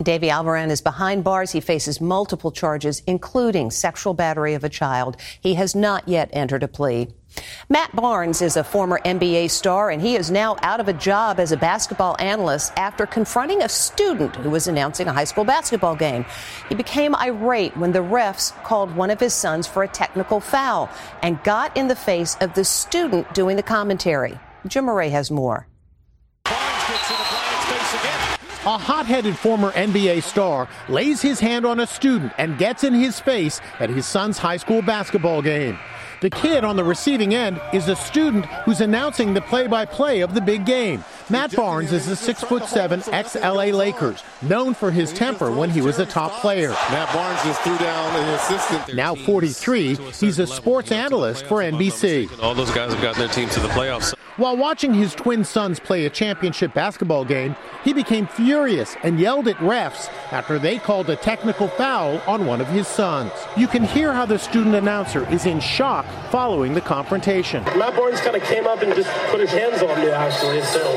Davy 0.03 0.29
Alvaran 0.29 0.71
is 0.71 0.81
behind 0.81 1.23
bars. 1.23 1.53
He 1.53 1.61
faces 1.61 2.01
multiple 2.01 2.51
charges, 2.51 3.03
including 3.07 3.71
sexual 3.71 4.15
battery 4.15 4.55
of 4.55 4.65
a 4.65 4.71
child. 4.71 5.19
He 5.43 5.53
has 5.57 5.75
not 5.75 6.09
yet 6.09 6.31
entered 6.33 6.63
a 6.63 6.69
plea. 6.69 7.09
Matt 7.69 7.95
Barnes 7.95 8.43
is 8.43 8.57
a 8.57 8.65
former 8.65 8.99
NBA 9.05 9.51
star, 9.51 9.91
and 9.91 10.03
he 10.03 10.17
is 10.17 10.31
now 10.31 10.57
out 10.63 10.81
of 10.81 10.89
a 10.89 10.93
job 10.93 11.39
as 11.39 11.53
a 11.53 11.57
basketball 11.57 12.17
analyst 12.19 12.73
after 12.77 13.07
confronting 13.07 13.63
a 13.63 13.69
student 13.69 14.35
who 14.37 14.51
was 14.51 14.67
announcing 14.67 15.07
a 15.07 15.13
high 15.13 15.25
school 15.25 15.45
basketball 15.45 15.95
game. 15.95 16.25
He 16.69 16.75
became 16.75 17.15
irate 17.15 17.77
when 17.77 17.93
the 17.93 18.01
refs 18.01 18.53
called 18.65 18.95
one 18.97 19.11
of 19.11 19.21
his 19.21 19.35
sons 19.35 19.67
for 19.67 19.83
a 19.83 19.89
technical 19.89 20.41
foul 20.41 20.91
and 21.23 21.43
got 21.45 21.77
in 21.77 21.89
the 21.89 21.97
face 21.97 22.37
of 22.41 22.55
the 22.55 22.65
student 22.65 23.33
doing 23.35 23.57
the 23.57 23.63
commentary. 23.63 24.39
Jim 24.67 24.87
Murray 24.87 25.11
has 25.11 25.31
more. 25.31 25.67
A 28.67 28.77
hot 28.77 29.07
headed 29.07 29.37
former 29.37 29.71
NBA 29.73 30.23
star 30.23 30.69
lays 30.89 31.23
his 31.23 31.41
hand 31.41 31.65
on 31.65 31.81
a 31.81 31.87
student 31.87 32.33
and 32.37 32.59
gets 32.59 32.85
in 32.85 32.93
his 32.93 33.19
face 33.19 33.59
at 33.79 33.89
his 33.89 34.05
son's 34.05 34.37
high 34.37 34.59
school 34.59 34.83
basketball 34.83 35.41
game. 35.41 35.79
The 36.21 36.29
kid 36.29 36.65
on 36.65 36.77
the 36.77 36.85
receiving 36.85 37.35
end 37.35 37.59
is 37.73 37.89
a 37.89 37.97
student 37.97 38.45
who's 38.67 38.83
announcing 38.83 39.33
the 39.33 39.41
play-by-play 39.41 40.21
of 40.21 40.35
the 40.35 40.41
big 40.43 40.67
game. 40.67 41.03
Matt 41.31 41.57
Barnes 41.57 41.93
is 41.93 42.07
a 42.09 42.17
six 42.17 42.43
foot 42.45 42.65
seven 42.67 43.03
ex-LA 43.11 43.67
Lakers, 43.67 44.23
known 44.43 44.75
for 44.75 44.91
his 44.91 45.15
temper 45.15 45.51
when 45.51 45.71
he 45.71 45.81
was 45.81 45.99
a 45.99 46.05
top 46.05 46.33
player. 46.43 46.71
Matt 46.91 47.11
Barnes 47.15 47.43
just 47.43 47.63
threw 47.63 47.79
down 47.79 48.15
an 48.17 48.35
assistant. 48.35 48.95
Now 48.95 49.15
43, 49.15 49.95
he's 49.95 50.39
a 50.39 50.47
sports 50.47 50.93
analyst 50.93 51.47
for 51.47 51.61
NBC. 51.61 52.29
All 52.43 52.55
those 52.55 52.71
guys 52.71 52.93
have 52.93 53.01
gotten 53.03 53.21
their 53.21 53.29
team 53.29 53.49
to 53.49 53.61
the 53.61 53.69
playoffs. 53.69 54.15
While 54.41 54.57
watching 54.57 54.95
his 54.95 55.15
twin 55.15 55.45
sons 55.45 55.79
play 55.79 56.07
a 56.07 56.09
championship 56.09 56.73
basketball 56.73 57.27
game, 57.27 57.55
he 57.85 57.93
became 57.93 58.27
furious 58.27 58.97
and 59.03 59.21
yelled 59.21 59.49
at 59.49 59.57
refs 59.57 60.09
after 60.33 60.59
they 60.59 60.79
called 60.79 61.11
a 61.11 61.17
technical 61.17 61.69
foul 61.69 62.23
on 62.27 62.47
one 62.47 62.63
of 62.63 62.69
his 62.69 62.89
sons. 62.89 63.33
You 63.55 63.69
can 63.69 63.85
hear 63.85 64.15
how 64.15 64.25
the 64.25 64.39
student 64.39 64.75
announcer 64.75 65.31
is 65.31 65.45
in 65.45 65.61
shock 65.61 66.07
following 66.31 66.73
the 66.73 66.81
confrontation. 66.81 67.63
Matt 67.77 67.95
Barnes 67.95 68.23
kind 68.23 68.35
of 68.35 68.43
came 68.45 68.67
up 68.67 68.81
and 68.81 68.95
just 68.95 69.11
put 69.29 69.41
his 69.41 69.51
hands 69.51 69.83
on 69.83 70.01
me, 70.01 70.09
actually. 70.11 70.63
So, 70.63 70.89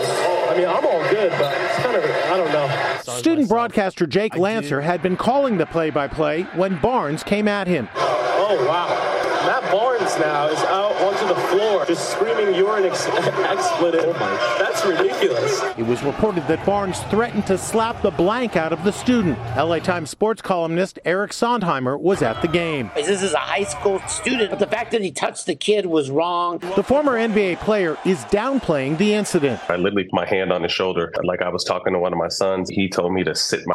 I 0.50 0.56
mean, 0.56 0.66
I'm 0.66 0.86
all 0.86 1.02
good, 1.10 1.32
but 1.32 1.54
it's 1.54 1.80
kind 1.80 1.98
of, 1.98 2.06
I 2.06 2.38
don't 2.38 2.54
know. 2.54 3.18
Student 3.18 3.50
broadcaster 3.50 4.08
Jake 4.08 4.38
Lancer 4.38 4.80
had 4.80 5.02
been 5.02 5.18
calling 5.18 5.58
the 5.58 5.66
play 5.66 5.90
by 5.90 6.08
play 6.08 6.44
when 6.56 6.80
Barnes 6.80 7.26
came 7.26 7.50
at 7.50 7.68
him. 7.68 7.90
Oh, 7.94 8.66
wow. 8.70 9.23
Matt 9.46 9.70
Barnes 9.72 10.18
now 10.20 10.48
is 10.48 10.60
out 10.60 10.94
onto 11.02 11.28
the 11.28 11.40
floor 11.48 11.86
just 11.86 12.12
screaming 12.12 12.56
you're 12.56 12.78
an 12.78 12.86
ex- 12.86 13.08
expletive. 13.08 14.16
Oh 14.16 14.58
That's 14.58 14.86
ridiculous. 14.86 15.62
It 15.78 15.86
was 15.86 16.02
reported 16.02 16.48
that 16.48 16.66
Barnes 16.66 17.00
threatened 17.10 17.46
to 17.48 17.58
slap 17.58 18.02
the 18.02 18.12
blank 18.12 18.56
out 18.56 18.72
of 18.72 18.84
the 18.86 18.92
student. 18.92 19.38
LA 19.58 19.80
Times 19.80 20.10
sports 20.10 20.42
columnist 20.42 20.98
Eric 21.04 21.32
Sondheimer 21.32 22.00
was 22.00 22.22
at 22.22 22.42
the 22.42 22.48
game. 22.48 22.90
This 22.96 23.22
is 23.22 23.34
a 23.34 23.38
high 23.38 23.66
school 23.66 24.00
student, 24.08 24.50
but 24.50 24.60
the 24.60 24.68
fact 24.68 24.92
that 24.92 25.02
he 25.02 25.12
touched 25.12 25.46
the 25.46 25.56
kid 25.56 25.88
was 25.88 26.10
wrong. 26.10 26.60
The 26.60 26.84
former 26.84 27.14
NBA 27.14 27.60
player 27.60 27.98
is 28.06 28.20
downplaying 28.26 28.98
the 28.98 29.14
incident. 29.14 29.60
I 29.70 29.76
literally 29.76 30.06
put 30.06 30.14
my 30.14 30.26
hand 30.26 30.54
on 30.54 30.64
his 30.64 30.72
shoulder. 30.72 31.14
Like 31.24 31.42
I 31.42 31.50
was 31.50 31.66
talking 31.66 31.92
to 31.92 32.00
one 32.00 32.14
of 32.14 32.18
my 32.18 32.30
sons, 32.30 32.70
he 32.70 32.88
told 32.88 33.12
me 33.12 33.26
to 33.26 33.36
sit 33.36 33.62
my 33.66 33.74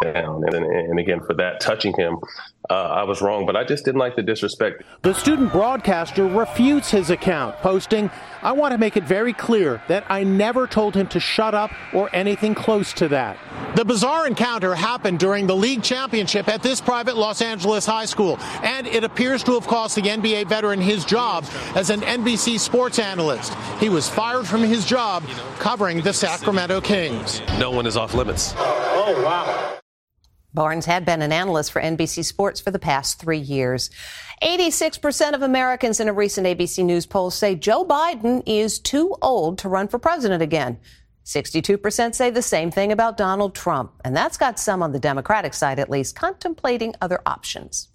down. 0.12 0.44
And, 0.46 0.64
and, 0.64 0.98
again, 0.98 1.20
for 1.26 1.34
that, 1.34 1.60
touching 1.60 1.92
him, 1.96 2.18
uh, 2.70 2.74
I 2.74 3.04
was 3.04 3.22
wrong, 3.22 3.46
but 3.46 3.56
I 3.56 3.64
just 3.64 3.84
didn't 3.84 3.98
like 3.98 4.16
the 4.16 4.22
disrespect. 4.22 4.82
The 5.02 5.14
student 5.14 5.52
broadcaster 5.52 6.26
refutes 6.26 6.90
his 6.90 7.10
account, 7.10 7.56
posting, 7.56 8.10
I 8.42 8.52
want 8.52 8.72
to 8.72 8.78
make 8.78 8.96
it 8.96 9.04
very 9.04 9.32
clear 9.32 9.82
that 9.88 10.04
I 10.08 10.22
never 10.22 10.66
told 10.66 10.94
him 10.94 11.08
to 11.08 11.20
shut 11.20 11.54
up 11.54 11.72
or 11.92 12.08
anything 12.12 12.54
close 12.54 12.92
to 12.94 13.08
that. 13.08 13.38
The 13.74 13.84
bizarre 13.84 14.26
encounter 14.26 14.74
happened 14.74 15.18
during 15.18 15.46
the 15.46 15.56
league 15.56 15.82
championship 15.82 16.48
at 16.48 16.62
this 16.62 16.80
private 16.80 17.16
Los 17.16 17.42
Angeles 17.42 17.84
high 17.86 18.04
school, 18.04 18.38
and 18.62 18.86
it 18.86 19.02
appears 19.02 19.42
to 19.44 19.52
have 19.54 19.66
cost 19.66 19.96
the 19.96 20.02
NBA 20.02 20.48
veteran 20.48 20.80
his 20.80 21.04
job 21.04 21.44
as 21.74 21.90
an 21.90 22.00
NBC 22.00 22.60
sports 22.60 22.98
analyst. 22.98 23.54
He 23.80 23.88
was 23.88 24.08
fired 24.08 24.46
from 24.46 24.62
his 24.62 24.84
job 24.84 25.24
covering 25.58 26.00
the 26.02 26.12
Sacramento 26.12 26.80
Kings. 26.80 27.40
No 27.58 27.70
one 27.70 27.86
is 27.86 27.96
off 27.96 28.14
limits. 28.14 28.54
Oh, 28.56 29.20
wow. 29.24 29.78
Barnes 30.54 30.86
had 30.86 31.04
been 31.04 31.22
an 31.22 31.32
analyst 31.32 31.72
for 31.72 31.82
NBC 31.82 32.24
Sports 32.24 32.60
for 32.60 32.70
the 32.70 32.78
past 32.78 33.20
three 33.20 33.38
years. 33.38 33.90
86% 34.42 35.34
of 35.34 35.42
Americans 35.42 36.00
in 36.00 36.08
a 36.08 36.12
recent 36.12 36.46
ABC 36.46 36.84
News 36.84 37.06
poll 37.06 37.30
say 37.30 37.54
Joe 37.54 37.84
Biden 37.84 38.42
is 38.46 38.78
too 38.78 39.14
old 39.20 39.58
to 39.58 39.68
run 39.68 39.88
for 39.88 39.98
president 39.98 40.42
again. 40.42 40.78
62% 41.24 42.14
say 42.14 42.30
the 42.30 42.40
same 42.40 42.70
thing 42.70 42.90
about 42.90 43.18
Donald 43.18 43.54
Trump, 43.54 43.92
and 44.02 44.16
that's 44.16 44.38
got 44.38 44.58
some 44.58 44.82
on 44.82 44.92
the 44.92 44.98
Democratic 44.98 45.52
side 45.52 45.78
at 45.78 45.90
least 45.90 46.16
contemplating 46.16 46.94
other 47.02 47.20
options. 47.26 47.88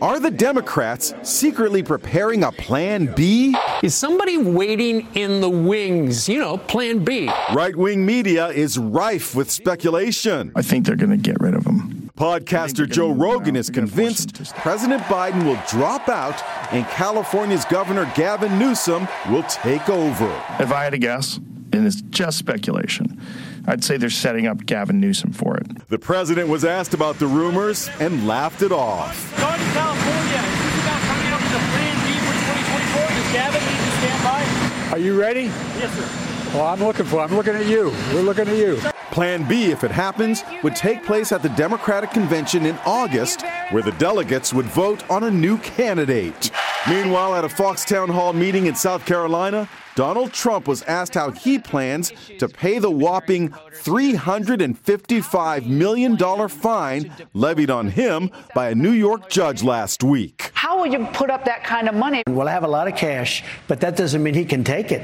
Are 0.00 0.18
the 0.18 0.30
Democrats 0.30 1.14
secretly 1.22 1.82
preparing 1.82 2.44
a 2.44 2.52
plan 2.52 3.14
B? 3.14 3.56
Is 3.82 3.94
somebody 3.94 4.36
waiting 4.38 5.06
in 5.14 5.40
the 5.40 5.50
wings? 5.50 6.28
You 6.28 6.40
know, 6.40 6.58
plan 6.58 7.04
B. 7.04 7.30
Right 7.52 7.76
wing 7.76 8.04
media 8.04 8.48
is 8.48 8.78
rife 8.78 9.34
with 9.34 9.50
speculation. 9.50 10.52
I 10.56 10.62
think 10.62 10.86
they're 10.86 10.96
going 10.96 11.10
to 11.10 11.16
get 11.16 11.40
rid 11.40 11.54
of 11.54 11.66
him. 11.66 12.10
Podcaster 12.16 12.88
Joe 12.88 13.10
Rogan 13.12 13.56
is 13.56 13.70
convinced 13.70 14.54
President 14.56 15.02
Biden 15.04 15.44
will 15.44 15.60
drop 15.68 16.08
out 16.08 16.42
and 16.72 16.86
California's 16.86 17.64
Governor 17.64 18.10
Gavin 18.14 18.58
Newsom 18.58 19.08
will 19.30 19.42
take 19.44 19.88
over. 19.88 20.26
If 20.60 20.72
I 20.72 20.84
had 20.84 20.90
to 20.90 20.98
guess, 20.98 21.38
and 21.72 21.86
it's 21.86 22.02
just 22.02 22.38
speculation, 22.38 23.20
I'd 23.66 23.84
say 23.84 23.96
they're 23.96 24.10
setting 24.10 24.46
up 24.46 24.66
Gavin 24.66 25.00
Newsom 25.00 25.32
for 25.32 25.56
it. 25.56 25.88
The 25.88 25.98
president 25.98 26.48
was 26.48 26.64
asked 26.64 26.94
about 26.94 27.18
the 27.18 27.26
rumors 27.26 27.88
and 28.00 28.26
laughed 28.26 28.62
it 28.62 28.72
off. 28.72 29.30
Going 29.38 29.58
to 29.58 29.64
California, 29.72 30.42
is 30.42 30.58
this 30.62 30.82
about 30.82 31.00
coming 31.02 31.32
up 31.32 31.42
with 31.42 31.54
a 31.54 31.64
plan 31.70 31.94
B 32.02 32.12
for 32.18 32.34
2024? 32.34 33.08
Does 33.08 33.32
Gavin 33.32 33.62
need 33.62 33.78
to 33.78 33.92
stand 33.98 34.90
by? 34.90 34.96
Are 34.96 34.98
you 34.98 35.20
ready? 35.20 35.44
Yes, 35.78 35.92
sir. 35.94 36.58
Well, 36.58 36.66
I'm 36.66 36.80
looking 36.80 37.06
for. 37.06 37.20
I'm 37.20 37.34
looking 37.34 37.54
at 37.54 37.66
you. 37.66 37.90
We're 38.12 38.22
looking 38.22 38.48
at 38.48 38.56
you. 38.56 38.78
Plan 39.12 39.46
B, 39.46 39.70
if 39.70 39.84
it 39.84 39.90
happens, 39.90 40.42
would 40.62 40.74
take 40.74 41.04
place 41.04 41.32
at 41.32 41.42
the 41.42 41.48
Democratic 41.50 42.10
Convention 42.10 42.66
in 42.66 42.76
August, 42.84 43.42
where 43.70 43.82
the 43.82 43.92
delegates 43.92 44.52
would 44.52 44.66
vote 44.66 45.08
on 45.10 45.24
a 45.24 45.30
new 45.30 45.58
candidate. 45.58 46.50
Meanwhile, 46.88 47.36
at 47.36 47.44
a 47.44 47.48
Fox 47.48 47.84
Town 47.84 48.08
Hall 48.08 48.32
meeting 48.32 48.66
in 48.66 48.74
South 48.74 49.06
Carolina, 49.06 49.68
Donald 49.94 50.32
Trump 50.32 50.66
was 50.66 50.82
asked 50.82 51.14
how 51.14 51.30
he 51.30 51.58
plans 51.58 52.12
to 52.38 52.48
pay 52.48 52.78
the 52.78 52.90
whopping 52.90 53.50
$355 53.50 55.66
million 55.66 56.48
fine 56.48 57.12
levied 57.34 57.70
on 57.70 57.88
him 57.88 58.30
by 58.54 58.70
a 58.70 58.74
New 58.74 58.92
York 58.92 59.28
judge 59.28 59.62
last 59.62 60.02
week. 60.02 60.50
How 60.54 60.78
will 60.78 60.86
you 60.86 61.06
put 61.12 61.28
up 61.28 61.44
that 61.44 61.64
kind 61.64 61.88
of 61.88 61.94
money? 61.94 62.22
Well, 62.26 62.48
I 62.48 62.52
have 62.52 62.64
a 62.64 62.68
lot 62.68 62.88
of 62.88 62.96
cash, 62.96 63.44
but 63.68 63.80
that 63.80 63.96
doesn't 63.96 64.22
mean 64.22 64.34
he 64.34 64.46
can 64.46 64.64
take 64.64 64.92
it. 64.92 65.02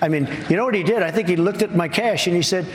I 0.00 0.08
mean, 0.08 0.28
you 0.48 0.56
know 0.56 0.64
what 0.64 0.74
he 0.74 0.82
did? 0.82 1.02
I 1.02 1.10
think 1.10 1.28
he 1.28 1.36
looked 1.36 1.62
at 1.62 1.74
my 1.74 1.88
cash 1.88 2.26
and 2.26 2.36
he 2.36 2.42
said, 2.42 2.66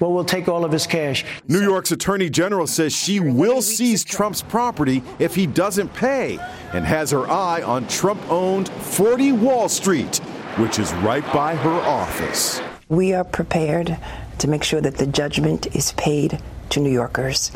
well, 0.00 0.12
we'll 0.12 0.24
take 0.24 0.48
all 0.48 0.64
of 0.64 0.72
his 0.72 0.86
cash. 0.86 1.24
New 1.46 1.60
York's 1.60 1.92
Attorney 1.92 2.28
General 2.28 2.66
says 2.66 2.92
she 2.92 3.20
will 3.20 3.62
seize 3.62 4.04
Trump's 4.04 4.42
property 4.42 5.02
if 5.18 5.34
he 5.34 5.46
doesn't 5.46 5.94
pay 5.94 6.38
and 6.72 6.84
has 6.84 7.10
her 7.12 7.30
eye 7.30 7.62
on 7.62 7.86
Trump 7.86 8.20
owned 8.28 8.68
40 8.68 9.32
Wall 9.32 9.68
Street, 9.68 10.20
which 10.58 10.78
is 10.78 10.92
right 10.94 11.24
by 11.32 11.54
her 11.54 11.80
office. 11.82 12.60
We 12.88 13.12
are 13.12 13.24
prepared 13.24 13.96
to 14.38 14.48
make 14.48 14.62
sure 14.62 14.80
that 14.80 14.96
the 14.96 15.06
judgment 15.06 15.74
is 15.74 15.92
paid 15.92 16.40
to 16.70 16.80
New 16.80 16.90
Yorkers. 16.90 17.50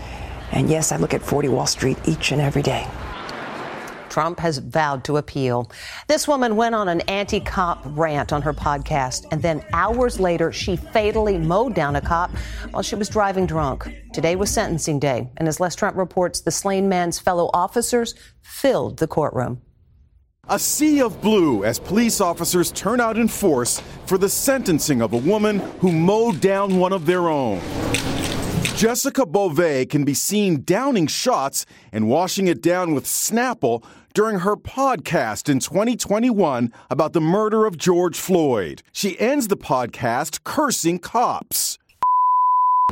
And 0.53 0.69
yes, 0.69 0.93
I 0.93 0.97
look 0.97 1.15
at 1.15 1.23
40 1.23 1.49
Wall 1.49 1.67
Street 1.67 1.99
each 2.07 2.33
and 2.33 2.41
every 2.41 2.63
day. 2.63 2.87
Trump 4.09 4.41
has 4.41 4.59
vowed 4.59 5.05
to 5.05 5.17
appeal. 5.19 5.71
This 6.09 6.27
woman 6.27 6.57
went 6.57 6.75
on 6.75 6.89
an 6.89 7.03
anti 7.03 7.41
cop 7.41 7.83
rant 7.85 8.33
on 8.33 8.43
her 8.43 8.53
podcast, 8.53 9.27
and 9.31 9.43
then 9.43 9.65
hours 9.73 10.19
later, 10.19 10.51
she 10.51 10.77
fatally 10.77 11.39
mowed 11.39 11.75
down 11.75 11.95
a 11.95 12.01
cop 12.01 12.31
while 12.71 12.83
she 12.83 12.97
was 12.97 13.09
driving 13.09 13.47
drunk. 13.47 13.95
Today 14.13 14.35
was 14.35 14.51
sentencing 14.51 14.99
day, 14.99 15.29
and 15.37 15.47
as 15.47 15.61
Les 15.61 15.77
Trent 15.77 15.95
reports, 15.95 16.41
the 16.41 16.51
slain 16.51 16.89
man's 16.89 17.19
fellow 17.19 17.51
officers 17.53 18.15
filled 18.43 18.99
the 18.99 19.07
courtroom. 19.07 19.61
A 20.51 20.59
sea 20.59 21.03
of 21.03 21.21
blue 21.21 21.63
as 21.63 21.79
police 21.79 22.23
officers 22.23 22.73
turn 22.73 23.01
out 23.01 23.19
in 23.19 23.29
force 23.29 23.83
for 24.07 24.17
the 24.17 24.31
sentencing 24.31 25.03
of 25.03 25.13
a 25.13 25.19
woman 25.19 25.59
who 25.81 25.93
mowed 25.93 26.41
down 26.41 26.79
one 26.79 26.95
of 26.95 27.05
their 27.05 27.29
own. 27.29 27.61
Jessica 28.75 29.27
Beauvais 29.27 29.85
can 29.85 30.05
be 30.05 30.15
seen 30.15 30.63
downing 30.65 31.07
shots 31.07 31.67
and 31.93 32.09
washing 32.09 32.49
it 32.49 32.63
down 32.63 32.95
with 32.95 33.05
Snapple 33.05 33.85
during 34.15 34.39
her 34.39 34.57
podcast 34.57 35.51
in 35.51 35.59
2021 35.61 36.73
about 36.89 37.13
the 37.13 37.21
murder 37.21 37.67
of 37.67 37.77
George 37.77 38.19
Floyd. 38.19 38.83
She 38.91 39.21
ends 39.21 39.49
the 39.49 39.57
podcast 39.59 40.45
cursing 40.45 40.99
cops. 40.99 41.79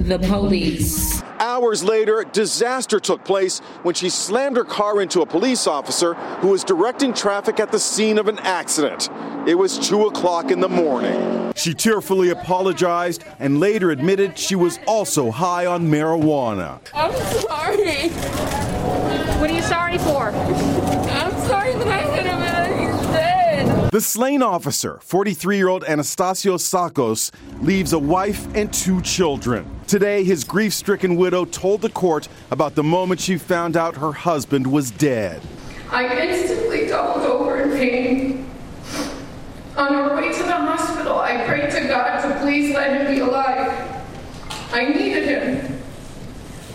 The 0.03 0.19
police. 0.21 1.23
Hours 1.41 1.83
later, 1.83 2.25
disaster 2.33 3.01
took 3.01 3.25
place 3.25 3.59
when 3.83 3.95
she 3.95 4.09
slammed 4.09 4.57
her 4.57 4.63
car 4.63 5.01
into 5.01 5.23
a 5.23 5.27
police 5.27 5.67
officer 5.67 6.15
who 6.41 6.49
was 6.49 6.63
directing 6.63 7.13
traffic 7.13 7.59
at 7.59 7.73
the 7.73 7.79
scene 7.81 8.19
of 8.19 8.29
an 8.29 8.39
accident. 8.41 9.09
It 9.49 9.57
was 9.57 9.79
2 9.79 10.07
o'clock 10.07 10.53
in 10.53 10.61
the 10.61 10.69
morning. 10.69 11.53
She 11.57 11.75
tearfully 11.75 12.29
apologized 12.29 13.25
and 13.41 13.59
later 13.59 13.91
admitted 13.91 14.39
she 14.39 14.55
was 14.55 14.79
also 14.87 15.31
high 15.33 15.67
on 15.67 15.89
marijuana. 15.89 16.79
I'm 16.95 17.13
sorry. 17.41 18.11
What 19.41 19.51
are 19.51 19.55
you 19.55 19.63
sorry 19.63 19.99
for? 19.99 20.29
I'm 20.29 21.33
sorry 21.49 21.73
that 21.73 21.89
I 21.89 22.03
hit 22.15 22.27
him 22.27 22.43
and 22.43 22.45
he's 22.45 22.45
dead. 22.45 22.46
The 23.97 24.03
slain 24.03 24.43
officer, 24.43 24.99
43 25.01 25.57
year 25.57 25.69
old 25.69 25.83
Anastasio 25.85 26.59
Tsakos, 26.59 27.31
leaves 27.63 27.95
a 27.95 27.99
wife 27.99 28.47
and 28.55 28.71
two 28.71 29.01
children. 29.01 29.65
Today, 29.87 30.23
his 30.23 30.45
grief 30.45 30.75
stricken 30.75 31.17
widow 31.17 31.47
told 31.47 31.81
the 31.81 31.89
court 31.89 32.29
about 32.51 32.75
the 32.75 32.83
moment 32.83 33.23
she 33.23 33.39
found 33.39 33.75
out 33.75 33.97
her 33.97 34.13
husband 34.13 34.67
was 34.67 34.91
dead. 34.91 35.41
I 35.89 36.15
instantly 36.15 36.89
doubled 36.89 37.25
over 37.25 37.63
in 37.63 37.71
pain. 37.71 38.51
On 39.79 39.95
our 39.95 40.15
way 40.15 40.31
to 40.31 40.43
the 40.43 40.53
hospital, 40.53 41.19
I 41.19 41.47
prayed 41.47 41.71
to 41.71 41.89
God 41.89 42.21
to 42.21 42.39
please 42.41 42.75
let 42.75 43.01
him 43.01 43.15
be 43.15 43.21
alive. 43.21 44.05
I 44.73 44.89
needed 44.89 45.25
him. 45.25 45.83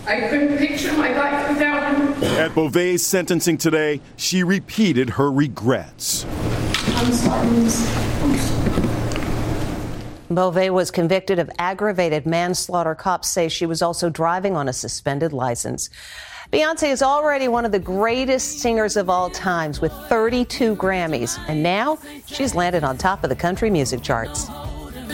I 0.08 0.22
couldn't 0.22 0.58
picture 0.58 0.92
my 0.94 1.16
life 1.16 1.50
without 1.50 1.96
him. 1.96 2.24
At 2.40 2.56
Beauvais' 2.56 2.98
sentencing 2.98 3.60
today, 3.60 4.02
she 4.16 4.44
repeated 4.44 5.12
her 5.12 5.32
regrets. 5.32 6.26
Beauvais 10.30 10.70
was 10.70 10.92
convicted 10.92 11.40
of 11.40 11.50
aggravated 11.58 12.28
manslaughter. 12.28 12.94
Cops 12.94 13.28
say 13.28 13.50
she 13.50 13.66
was 13.66 13.82
also 13.82 14.08
driving 14.08 14.56
on 14.56 14.70
a 14.70 14.74
suspended 14.74 15.34
license. 15.34 15.90
Beyonce 16.54 16.92
is 16.92 17.02
already 17.02 17.48
one 17.48 17.66
of 17.66 17.72
the 17.72 17.80
greatest 17.80 18.60
singers 18.60 18.98
of 18.98 19.10
all 19.10 19.32
times 19.32 19.82
with 19.82 19.92
32 20.10 20.76
Grammys, 20.76 21.44
and 21.48 21.64
now 21.64 21.98
she's 22.28 22.54
landed 22.54 22.84
on 22.84 23.00
top 23.00 23.24
of 23.24 23.32
the 23.32 23.36
country 23.36 23.72
music 23.72 24.04
charts. 24.04 24.48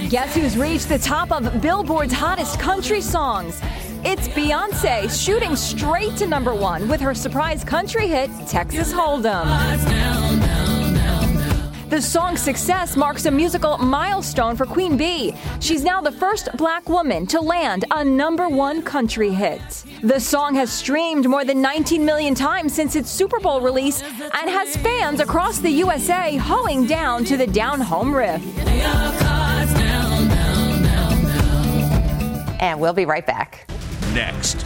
Guess 0.09 0.35
who's 0.35 0.57
reached 0.57 0.89
the 0.89 0.99
top 0.99 1.31
of 1.31 1.61
Billboard's 1.61 2.13
hottest 2.13 2.59
country 2.59 2.99
songs? 2.99 3.61
It's 4.03 4.27
Beyonce 4.27 5.09
shooting 5.09 5.55
straight 5.55 6.17
to 6.17 6.27
number 6.27 6.53
one 6.53 6.89
with 6.89 6.99
her 6.99 7.15
surprise 7.15 7.63
country 7.63 8.07
hit, 8.07 8.29
Texas 8.45 8.91
Hold'em. 8.91 10.26
The 11.89 12.01
song's 12.01 12.41
success 12.41 12.97
marks 12.97 13.27
a 13.27 13.31
musical 13.31 13.77
milestone 13.77 14.57
for 14.57 14.65
Queen 14.65 14.97
Bey. 14.97 15.33
She's 15.61 15.85
now 15.85 16.01
the 16.01 16.11
first 16.11 16.49
black 16.57 16.89
woman 16.89 17.25
to 17.27 17.39
land 17.39 17.85
a 17.91 18.03
number 18.03 18.49
one 18.49 18.81
country 18.81 19.29
hit. 19.29 19.61
The 20.03 20.19
song 20.19 20.53
has 20.55 20.69
streamed 20.69 21.29
more 21.29 21.45
than 21.45 21.61
19 21.61 22.03
million 22.03 22.35
times 22.35 22.73
since 22.73 22.97
its 22.97 23.09
Super 23.09 23.39
Bowl 23.39 23.61
release 23.61 24.01
and 24.03 24.49
has 24.49 24.75
fans 24.75 25.21
across 25.21 25.59
the 25.59 25.69
USA 25.69 26.35
hoeing 26.35 26.85
down 26.87 27.23
to 27.23 27.37
the 27.37 27.47
down 27.47 27.79
home 27.79 28.13
riff. 28.13 28.43
And 32.59 32.81
we'll 32.81 32.91
be 32.93 33.05
right 33.05 33.25
back. 33.25 33.65
Next, 34.13 34.57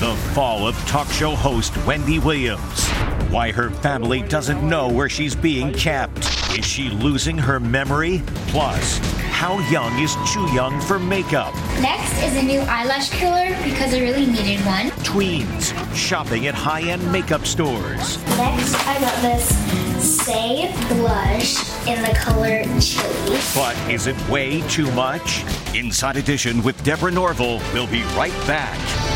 the 0.00 0.14
fall 0.34 0.68
of 0.68 0.76
talk 0.86 1.08
show 1.08 1.34
host 1.34 1.74
Wendy 1.86 2.18
Williams. 2.18 2.90
Why 3.30 3.50
her 3.50 3.70
family 3.70 4.22
doesn't 4.22 4.66
know 4.66 4.88
where 4.88 5.08
she's 5.08 5.34
being 5.34 5.72
kept. 5.72 6.18
Is 6.56 6.64
she 6.64 6.88
losing 6.90 7.36
her 7.36 7.58
memory? 7.58 8.22
Plus, 8.48 8.98
how 9.30 9.58
young 9.68 9.98
is 9.98 10.14
too 10.32 10.46
young 10.52 10.80
for 10.80 11.00
makeup? 11.00 11.52
Next 11.80 12.12
is 12.22 12.36
a 12.36 12.42
new 12.42 12.60
eyelash 12.60 13.10
curler 13.10 13.48
because 13.64 13.92
I 13.92 14.00
really 14.00 14.26
needed 14.26 14.64
one. 14.64 14.90
Tweens 15.02 15.74
shopping 15.94 16.46
at 16.46 16.54
high 16.54 16.82
end 16.82 17.10
makeup 17.10 17.46
stores. 17.46 18.24
Next, 18.38 18.74
I 18.86 19.00
got 19.00 19.20
this 19.20 19.52
Saie 19.98 20.72
blush 20.88 21.86
in 21.88 22.00
the 22.02 22.16
color 22.16 22.62
chili. 22.80 23.38
But 23.54 23.76
is 23.90 24.06
it 24.06 24.16
way 24.28 24.60
too 24.68 24.90
much? 24.92 25.42
Inside 25.74 26.16
Edition 26.16 26.62
with 26.62 26.80
Deborah 26.84 27.10
Norville. 27.10 27.60
We'll 27.74 27.88
be 27.88 28.04
right 28.14 28.32
back. 28.46 29.15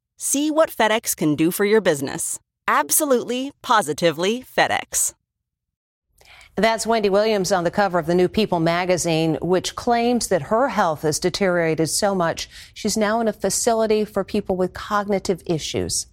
See 0.23 0.51
what 0.51 0.69
FedEx 0.69 1.17
can 1.17 1.33
do 1.33 1.49
for 1.49 1.65
your 1.65 1.81
business. 1.81 2.39
Absolutely, 2.67 3.53
positively 3.63 4.45
FedEx. 4.55 5.15
That's 6.55 6.85
Wendy 6.85 7.09
Williams 7.09 7.51
on 7.51 7.63
the 7.63 7.71
cover 7.71 7.97
of 7.97 8.05
the 8.05 8.13
new 8.13 8.27
People 8.27 8.59
magazine, 8.59 9.39
which 9.41 9.75
claims 9.75 10.27
that 10.27 10.43
her 10.43 10.67
health 10.67 11.01
has 11.01 11.17
deteriorated 11.17 11.89
so 11.89 12.13
much 12.13 12.47
she's 12.75 12.95
now 12.95 13.19
in 13.19 13.27
a 13.27 13.33
facility 13.33 14.05
for 14.05 14.23
people 14.23 14.55
with 14.55 14.75
cognitive 14.75 15.41
issues. 15.47 16.05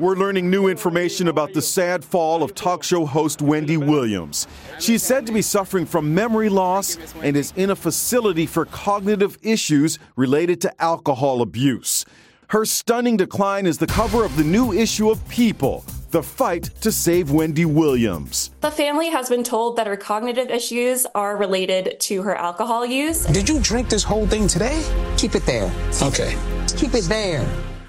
We're 0.00 0.16
learning 0.16 0.50
new 0.50 0.66
information 0.66 1.28
about 1.28 1.52
the 1.52 1.62
sad 1.62 2.04
fall 2.04 2.42
of 2.42 2.52
talk 2.52 2.82
show 2.82 3.06
host 3.06 3.40
Wendy 3.40 3.76
Williams. 3.76 4.48
She's 4.80 5.04
said 5.04 5.24
to 5.26 5.32
be 5.32 5.40
suffering 5.40 5.86
from 5.86 6.12
memory 6.12 6.48
loss 6.48 6.98
and 7.22 7.36
is 7.36 7.52
in 7.54 7.70
a 7.70 7.76
facility 7.76 8.46
for 8.46 8.64
cognitive 8.64 9.38
issues 9.40 10.00
related 10.16 10.60
to 10.62 10.82
alcohol 10.82 11.42
abuse. 11.42 12.04
Her 12.48 12.64
stunning 12.64 13.16
decline 13.16 13.66
is 13.66 13.76
the 13.78 13.88
cover 13.88 14.24
of 14.24 14.36
the 14.36 14.44
new 14.44 14.72
issue 14.72 15.10
of 15.10 15.26
People, 15.28 15.84
the 16.12 16.22
fight 16.22 16.64
to 16.80 16.92
save 16.92 17.32
Wendy 17.32 17.64
Williams. 17.64 18.50
The 18.60 18.70
family 18.70 19.08
has 19.10 19.28
been 19.28 19.42
told 19.42 19.76
that 19.76 19.88
her 19.88 19.96
cognitive 19.96 20.48
issues 20.48 21.06
are 21.16 21.36
related 21.36 21.98
to 22.00 22.22
her 22.22 22.36
alcohol 22.36 22.86
use. 22.86 23.24
Did 23.26 23.48
you 23.48 23.58
drink 23.60 23.88
this 23.88 24.04
whole 24.04 24.28
thing 24.28 24.46
today? 24.46 24.80
Keep 25.16 25.34
it 25.34 25.44
there. 25.44 25.72
Okay. 26.00 26.36
Keep 26.76 26.94
it 26.94 27.04
there. 27.06 27.44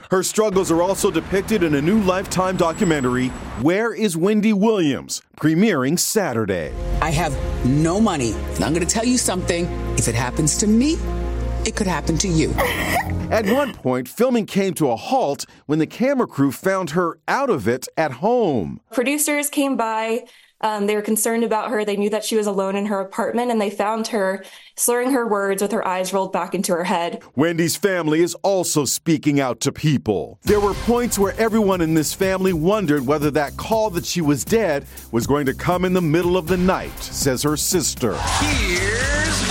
Her 0.09 0.23
struggles 0.23 0.71
are 0.71 0.81
also 0.81 1.11
depicted 1.11 1.61
in 1.61 1.75
a 1.75 1.81
new 1.81 1.99
Lifetime 2.01 2.57
documentary, 2.57 3.27
Where 3.61 3.93
is 3.93 4.17
Wendy 4.17 4.53
Williams? 4.53 5.21
premiering 5.35 5.99
Saturday. 5.99 6.73
I 7.01 7.11
have 7.11 7.35
no 7.65 7.99
money. 8.01 8.31
And 8.55 8.63
I'm 8.63 8.73
going 8.73 8.85
to 8.87 8.91
tell 8.91 9.05
you 9.05 9.17
something. 9.19 9.65
If 9.99 10.07
it 10.07 10.15
happens 10.15 10.57
to 10.59 10.67
me, 10.67 10.95
it 11.67 11.75
could 11.75 11.87
happen 11.87 12.17
to 12.19 12.27
you. 12.27 12.51
At 13.29 13.45
one 13.45 13.73
point, 13.73 14.07
filming 14.07 14.45
came 14.45 14.73
to 14.75 14.89
a 14.89 14.95
halt 14.95 15.45
when 15.65 15.79
the 15.79 15.85
camera 15.85 16.25
crew 16.25 16.51
found 16.51 16.91
her 16.91 17.19
out 17.27 17.49
of 17.49 17.67
it 17.67 17.87
at 17.97 18.13
home. 18.13 18.79
Producers 18.91 19.49
came 19.49 19.75
by. 19.75 20.23
Um, 20.61 20.87
they 20.87 20.95
were 20.95 21.03
concerned 21.03 21.43
about 21.43 21.69
her. 21.69 21.85
They 21.85 21.97
knew 21.97 22.09
that 22.09 22.23
she 22.23 22.35
was 22.35 22.47
alone 22.47 22.75
in 22.75 22.87
her 22.87 22.99
apartment 22.99 23.51
and 23.51 23.61
they 23.61 23.69
found 23.69 24.07
her 24.07 24.43
slurring 24.75 25.11
her 25.11 25.27
words 25.27 25.61
with 25.61 25.71
her 25.71 25.87
eyes 25.87 26.13
rolled 26.13 26.33
back 26.33 26.55
into 26.55 26.71
her 26.71 26.85
head. 26.85 27.21
Wendy's 27.35 27.75
family 27.75 28.21
is 28.21 28.33
also 28.35 28.83
speaking 28.85 29.39
out 29.39 29.59
to 29.59 29.71
people. 29.71 30.39
There 30.43 30.59
were 30.59 30.73
points 30.73 31.19
where 31.19 31.35
everyone 31.37 31.81
in 31.81 31.93
this 31.93 32.13
family 32.13 32.53
wondered 32.53 33.05
whether 33.05 33.29
that 33.31 33.57
call 33.57 33.91
that 33.91 34.05
she 34.05 34.21
was 34.21 34.43
dead 34.43 34.87
was 35.11 35.27
going 35.27 35.45
to 35.45 35.53
come 35.53 35.85
in 35.85 35.93
the 35.93 36.01
middle 36.01 36.37
of 36.37 36.47
the 36.47 36.57
night, 36.57 36.97
says 36.99 37.43
her 37.43 37.57
sister. 37.57 38.17
Here's 38.39 39.46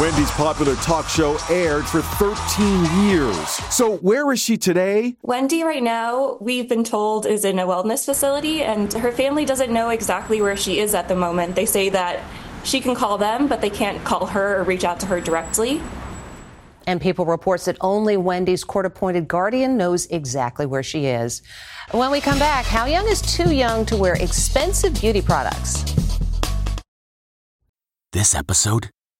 Wendy's 0.00 0.30
popular 0.30 0.74
talk 0.76 1.06
show 1.06 1.36
aired 1.50 1.84
for 1.84 2.00
13 2.00 3.06
years. 3.06 3.36
So, 3.68 3.98
where 3.98 4.32
is 4.32 4.40
she 4.40 4.56
today? 4.56 5.16
Wendy, 5.20 5.64
right 5.64 5.82
now, 5.82 6.38
we've 6.40 6.66
been 6.66 6.82
told, 6.82 7.26
is 7.26 7.44
in 7.44 7.58
a 7.58 7.66
wellness 7.66 8.06
facility, 8.06 8.62
and 8.62 8.90
her 8.94 9.12
family 9.12 9.44
doesn't 9.44 9.70
know 9.70 9.90
exactly 9.90 10.40
where 10.40 10.56
she 10.56 10.78
is 10.78 10.94
at 10.94 11.08
the 11.08 11.14
moment. 11.14 11.56
They 11.56 11.66
say 11.66 11.90
that 11.90 12.24
she 12.64 12.80
can 12.80 12.94
call 12.94 13.18
them, 13.18 13.48
but 13.48 13.60
they 13.60 13.68
can't 13.68 14.02
call 14.02 14.24
her 14.24 14.58
or 14.58 14.62
reach 14.62 14.82
out 14.82 14.98
to 15.00 15.06
her 15.06 15.20
directly. 15.20 15.82
And 16.86 16.98
People 16.98 17.26
reports 17.26 17.66
that 17.66 17.76
only 17.82 18.16
Wendy's 18.16 18.64
court 18.64 18.86
appointed 18.86 19.28
guardian 19.28 19.76
knows 19.76 20.06
exactly 20.06 20.64
where 20.64 20.82
she 20.82 21.04
is. 21.04 21.42
When 21.90 22.10
we 22.10 22.22
come 22.22 22.38
back, 22.38 22.64
how 22.64 22.86
young 22.86 23.06
is 23.08 23.20
too 23.20 23.52
young 23.52 23.84
to 23.86 23.98
wear 23.98 24.14
expensive 24.14 24.98
beauty 24.98 25.20
products? 25.20 25.84
This 28.12 28.34
episode 28.34 28.88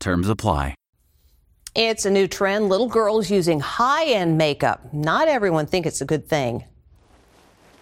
Terms 0.00 0.30
apply. 0.30 0.74
It's 1.74 2.06
a 2.06 2.10
new 2.10 2.26
trend. 2.26 2.70
Little 2.70 2.88
girls 2.88 3.30
using 3.30 3.60
high 3.60 4.06
end 4.06 4.38
makeup. 4.38 4.92
Not 4.94 5.28
everyone 5.28 5.66
thinks 5.66 5.88
it's 5.88 6.00
a 6.00 6.06
good 6.06 6.26
thing. 6.26 6.64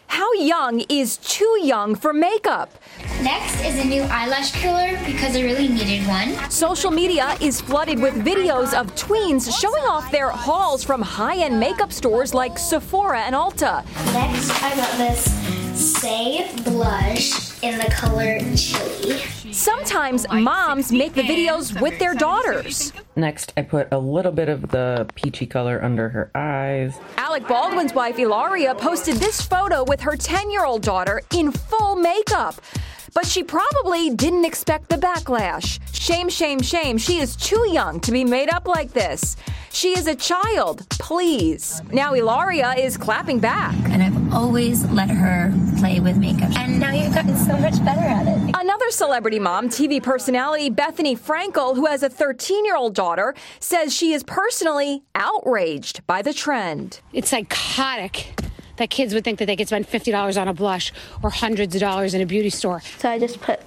How 0.09 0.33
young 0.33 0.81
is 0.89 1.17
too 1.19 1.61
young 1.63 1.95
for 1.95 2.13
makeup? 2.13 2.73
Next 3.23 3.63
is 3.65 3.79
a 3.79 3.85
new 3.85 4.03
eyelash 4.03 4.51
curler 4.61 4.99
because 5.07 5.37
I 5.37 5.43
really 5.43 5.69
needed 5.69 6.07
one. 6.09 6.51
Social 6.51 6.91
media 6.91 7.37
is 7.41 7.61
flooded 7.61 8.01
with 8.01 8.15
videos 8.15 8.79
of 8.79 8.93
tweens 8.97 9.57
showing 9.61 9.85
off 9.85 10.11
their 10.11 10.31
hauls 10.31 10.83
from 10.83 11.01
high 11.01 11.37
end 11.37 11.61
makeup 11.61 11.93
stores 11.93 12.35
like 12.35 12.59
Sephora 12.59 13.21
and 13.21 13.35
Ulta. 13.35 13.85
Next, 14.13 14.51
I 14.63 14.75
got 14.75 14.99
this 14.99 15.29
Saie 15.79 16.65
blush 16.65 17.63
in 17.63 17.79
the 17.79 17.89
color 17.91 18.41
chili. 18.57 19.23
Sometimes 19.53 20.27
moms 20.31 20.93
make 20.93 21.15
the 21.15 21.23
videos 21.23 21.81
with 21.81 21.99
their 21.99 22.15
daughters. 22.15 22.93
Next, 23.17 23.53
I 23.57 23.63
put 23.63 23.89
a 23.93 23.99
little 23.99 24.33
bit 24.33 24.49
of 24.49 24.69
the 24.71 25.09
peachy 25.15 25.47
color 25.47 25.83
under 25.83 26.09
her 26.11 26.31
eyes. 26.35 26.99
Alec 27.17 27.47
Baldwin's 27.49 27.95
wife, 27.95 28.17
Hilaria, 28.17 28.75
posted 28.75 29.17
this 29.17 29.41
photo 29.41 29.85
with 29.85 30.01
her 30.01 30.17
10 30.17 30.51
year 30.51 30.65
old 30.65 30.83
daughter 30.83 31.23
in 31.35 31.53
full 31.53 31.97
makeup. 31.97 32.57
But 33.15 33.27
she 33.27 33.43
probably 33.43 34.11
didn't 34.11 34.45
expect 34.45 34.89
the 34.89 34.97
backlash. 34.97 35.79
Shame, 35.93 36.29
shame, 36.29 36.61
shame. 36.61 36.99
She 36.99 37.19
is 37.19 37.37
too 37.37 37.69
young 37.71 38.01
to 38.01 38.13
be 38.13 38.25
made 38.25 38.51
up 38.51 38.67
like 38.67 38.93
this. 38.93 39.37
She 39.71 39.97
is 39.97 40.07
a 40.07 40.15
child, 40.15 40.89
please. 40.91 41.83
Now 41.93 42.15
Hilaria 42.15 42.73
is 42.73 42.97
clapping 42.97 43.39
back. 43.39 43.75
And 43.91 44.03
I've 44.03 44.35
always 44.35 44.85
let 44.87 45.11
her 45.11 45.53
play 45.79 46.01
with 46.01 46.17
makeup. 46.17 46.51
And 46.57 46.81
now 46.81 46.93
you've 46.93 47.15
gotten 47.15 47.37
so 47.37 47.57
much 47.57 47.83
better 47.85 48.01
at 48.01 48.27
it. 48.27 48.55
Another 48.59 48.91
celebrity 48.91 49.39
mom, 49.39 49.69
TV 49.69 50.03
personality 50.03 50.71
Bethenny 50.71 51.19
Frankel, 51.19 51.77
who 51.77 51.87
has 51.87 52.03
a 52.03 52.09
13 52.09 52.65
year 52.65 52.77
old 52.77 52.95
daughter, 52.95 53.35
says 53.61 53.95
she 53.95 54.13
is 54.13 54.23
personally 54.25 55.03
outraged 55.15 56.07
by 56.07 56.23
the 56.23 56.33
trend. 56.33 57.01
It's 57.13 57.31
psychotic 57.31 58.35
that 58.79 58.91
kids 58.91 59.15
would 59.15 59.25
think 59.25 59.39
that 59.39 59.47
they 59.47 59.57
could 59.57 59.69
spend 59.69 59.87
$50 59.87 60.41
on 60.41 60.49
a 60.49 60.55
blush 60.55 60.93
or 61.23 61.31
hundreds 61.31 61.75
of 61.75 61.81
dollars 61.81 62.15
in 62.15 62.21
a 62.21 62.27
beauty 62.27 62.51
store. 62.51 62.81
So 62.99 63.11
I 63.11 63.19
just 63.19 63.41
put 63.41 63.61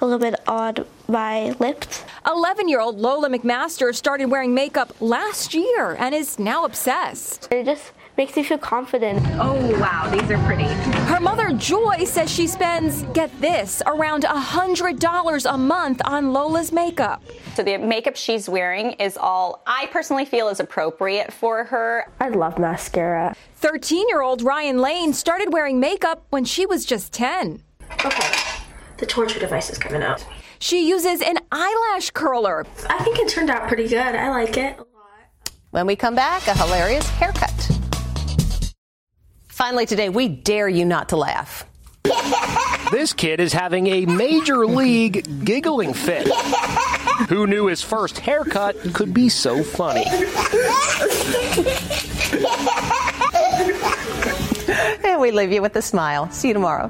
a 0.00 0.06
little 0.06 0.18
bit 0.18 0.36
on 0.48 0.86
my 1.08 1.50
lips. 1.58 2.04
11 2.26 2.68
year 2.68 2.80
old 2.80 2.98
Lola 2.98 3.28
McMaster 3.28 3.94
started 3.94 4.30
wearing 4.30 4.54
makeup 4.54 4.94
last 5.00 5.54
year 5.54 5.96
and 5.98 6.14
is 6.14 6.38
now 6.38 6.64
obsessed. 6.64 7.48
It 7.50 7.64
just 7.64 7.92
makes 8.18 8.34
me 8.34 8.42
feel 8.42 8.58
confident. 8.58 9.24
Oh, 9.38 9.54
wow, 9.80 10.10
these 10.10 10.28
are 10.28 10.44
pretty. 10.44 10.64
Her 11.04 11.20
mother, 11.20 11.52
Joy, 11.52 12.04
says 12.04 12.28
she 12.28 12.48
spends, 12.48 13.02
get 13.14 13.30
this, 13.40 13.80
around 13.86 14.24
$100 14.24 15.54
a 15.54 15.56
month 15.56 16.02
on 16.04 16.32
Lola's 16.32 16.72
makeup. 16.72 17.22
So 17.54 17.62
the 17.62 17.78
makeup 17.78 18.16
she's 18.16 18.48
wearing 18.48 18.92
is 18.94 19.16
all 19.16 19.62
I 19.68 19.86
personally 19.86 20.24
feel 20.24 20.48
is 20.48 20.58
appropriate 20.58 21.32
for 21.32 21.64
her. 21.64 22.10
I 22.18 22.28
love 22.30 22.58
mascara. 22.58 23.36
13 23.56 24.08
year 24.08 24.20
old 24.20 24.42
Ryan 24.42 24.78
Lane 24.78 25.12
started 25.12 25.52
wearing 25.52 25.78
makeup 25.78 26.26
when 26.30 26.44
she 26.44 26.66
was 26.66 26.84
just 26.84 27.12
10. 27.12 27.62
Okay, 28.04 28.60
the 28.96 29.06
torture 29.06 29.38
device 29.38 29.70
is 29.70 29.78
coming 29.78 30.02
out. 30.02 30.26
She 30.58 30.88
uses 30.88 31.22
an 31.22 31.38
eyelash 31.52 32.10
curler. 32.10 32.66
I 32.90 32.98
think 33.04 33.20
it 33.20 33.28
turned 33.28 33.48
out 33.48 33.68
pretty 33.68 33.86
good. 33.86 33.96
I 34.16 34.28
like 34.30 34.56
it. 34.56 34.76
A 34.76 34.80
lot. 34.80 35.50
When 35.70 35.86
we 35.86 35.94
come 35.94 36.16
back, 36.16 36.48
a 36.48 36.54
hilarious 36.54 37.08
haircut. 37.10 37.77
Finally, 39.58 39.86
today, 39.86 40.08
we 40.08 40.28
dare 40.28 40.68
you 40.68 40.84
not 40.84 41.08
to 41.08 41.16
laugh. 41.16 41.66
This 42.92 43.12
kid 43.12 43.38
is 43.38 43.52
having 43.52 43.86
a 43.88 44.06
major 44.06 44.66
league 44.66 45.44
giggling 45.44 45.92
fit. 45.92 46.26
Who 47.28 47.46
knew 47.46 47.66
his 47.66 47.82
first 47.82 48.18
haircut 48.18 48.78
could 48.94 49.12
be 49.12 49.28
so 49.28 49.62
funny? 49.62 50.06
and 55.04 55.20
we 55.20 55.32
leave 55.32 55.52
you 55.52 55.60
with 55.60 55.76
a 55.76 55.82
smile. 55.82 56.30
See 56.30 56.48
you 56.48 56.54
tomorrow. 56.54 56.88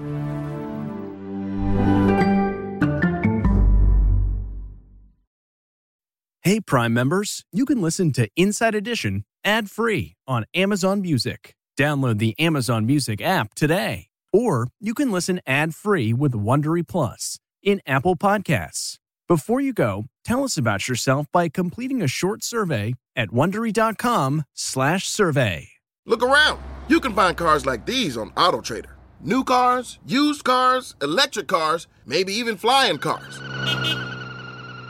Hey, 6.42 6.60
Prime 6.60 6.94
members, 6.94 7.44
you 7.50 7.64
can 7.64 7.82
listen 7.82 8.12
to 8.12 8.28
Inside 8.36 8.76
Edition 8.76 9.24
ad 9.42 9.68
free 9.68 10.14
on 10.28 10.44
Amazon 10.54 11.00
Music. 11.02 11.56
Download 11.78 12.18
the 12.18 12.36
Amazon 12.40 12.86
Music 12.86 13.22
app 13.22 13.54
today. 13.54 14.08
Or 14.32 14.66
you 14.80 14.94
can 14.94 15.12
listen 15.12 15.40
ad 15.46 15.76
free 15.76 16.12
with 16.12 16.32
Wondery 16.32 16.86
Plus 16.86 17.38
in 17.62 17.80
Apple 17.86 18.16
Podcasts. 18.16 18.96
Before 19.28 19.60
you 19.60 19.72
go, 19.72 20.06
tell 20.24 20.42
us 20.42 20.58
about 20.58 20.88
yourself 20.88 21.28
by 21.30 21.48
completing 21.48 22.02
a 22.02 22.08
short 22.08 22.42
survey 22.42 22.94
at 23.14 23.28
wondery.com/slash 23.28 25.06
survey. 25.06 25.68
Look 26.04 26.22
around. 26.22 26.60
You 26.88 26.98
can 26.98 27.14
find 27.14 27.36
cars 27.36 27.64
like 27.64 27.86
these 27.86 28.16
on 28.16 28.30
AutoTrader. 28.30 28.94
New 29.20 29.44
cars, 29.44 30.00
used 30.04 30.42
cars, 30.42 30.96
electric 31.00 31.46
cars, 31.46 31.86
maybe 32.04 32.32
even 32.32 32.56
flying 32.56 32.98
cars. 32.98 33.38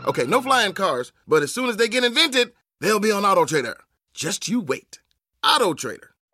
Okay, 0.07 0.25
no 0.25 0.41
flying 0.41 0.73
cars, 0.73 1.13
but 1.27 1.43
as 1.43 1.53
soon 1.53 1.69
as 1.69 1.77
they 1.77 1.89
get 1.89 2.05
invented, 2.05 2.53
they'll 2.81 2.99
be 2.99 3.13
on 3.13 3.25
AutoTrader. 3.25 3.75
Just 4.15 4.49
you 4.49 4.61
wait. 4.61 5.01
AutoTrader. 5.45 6.18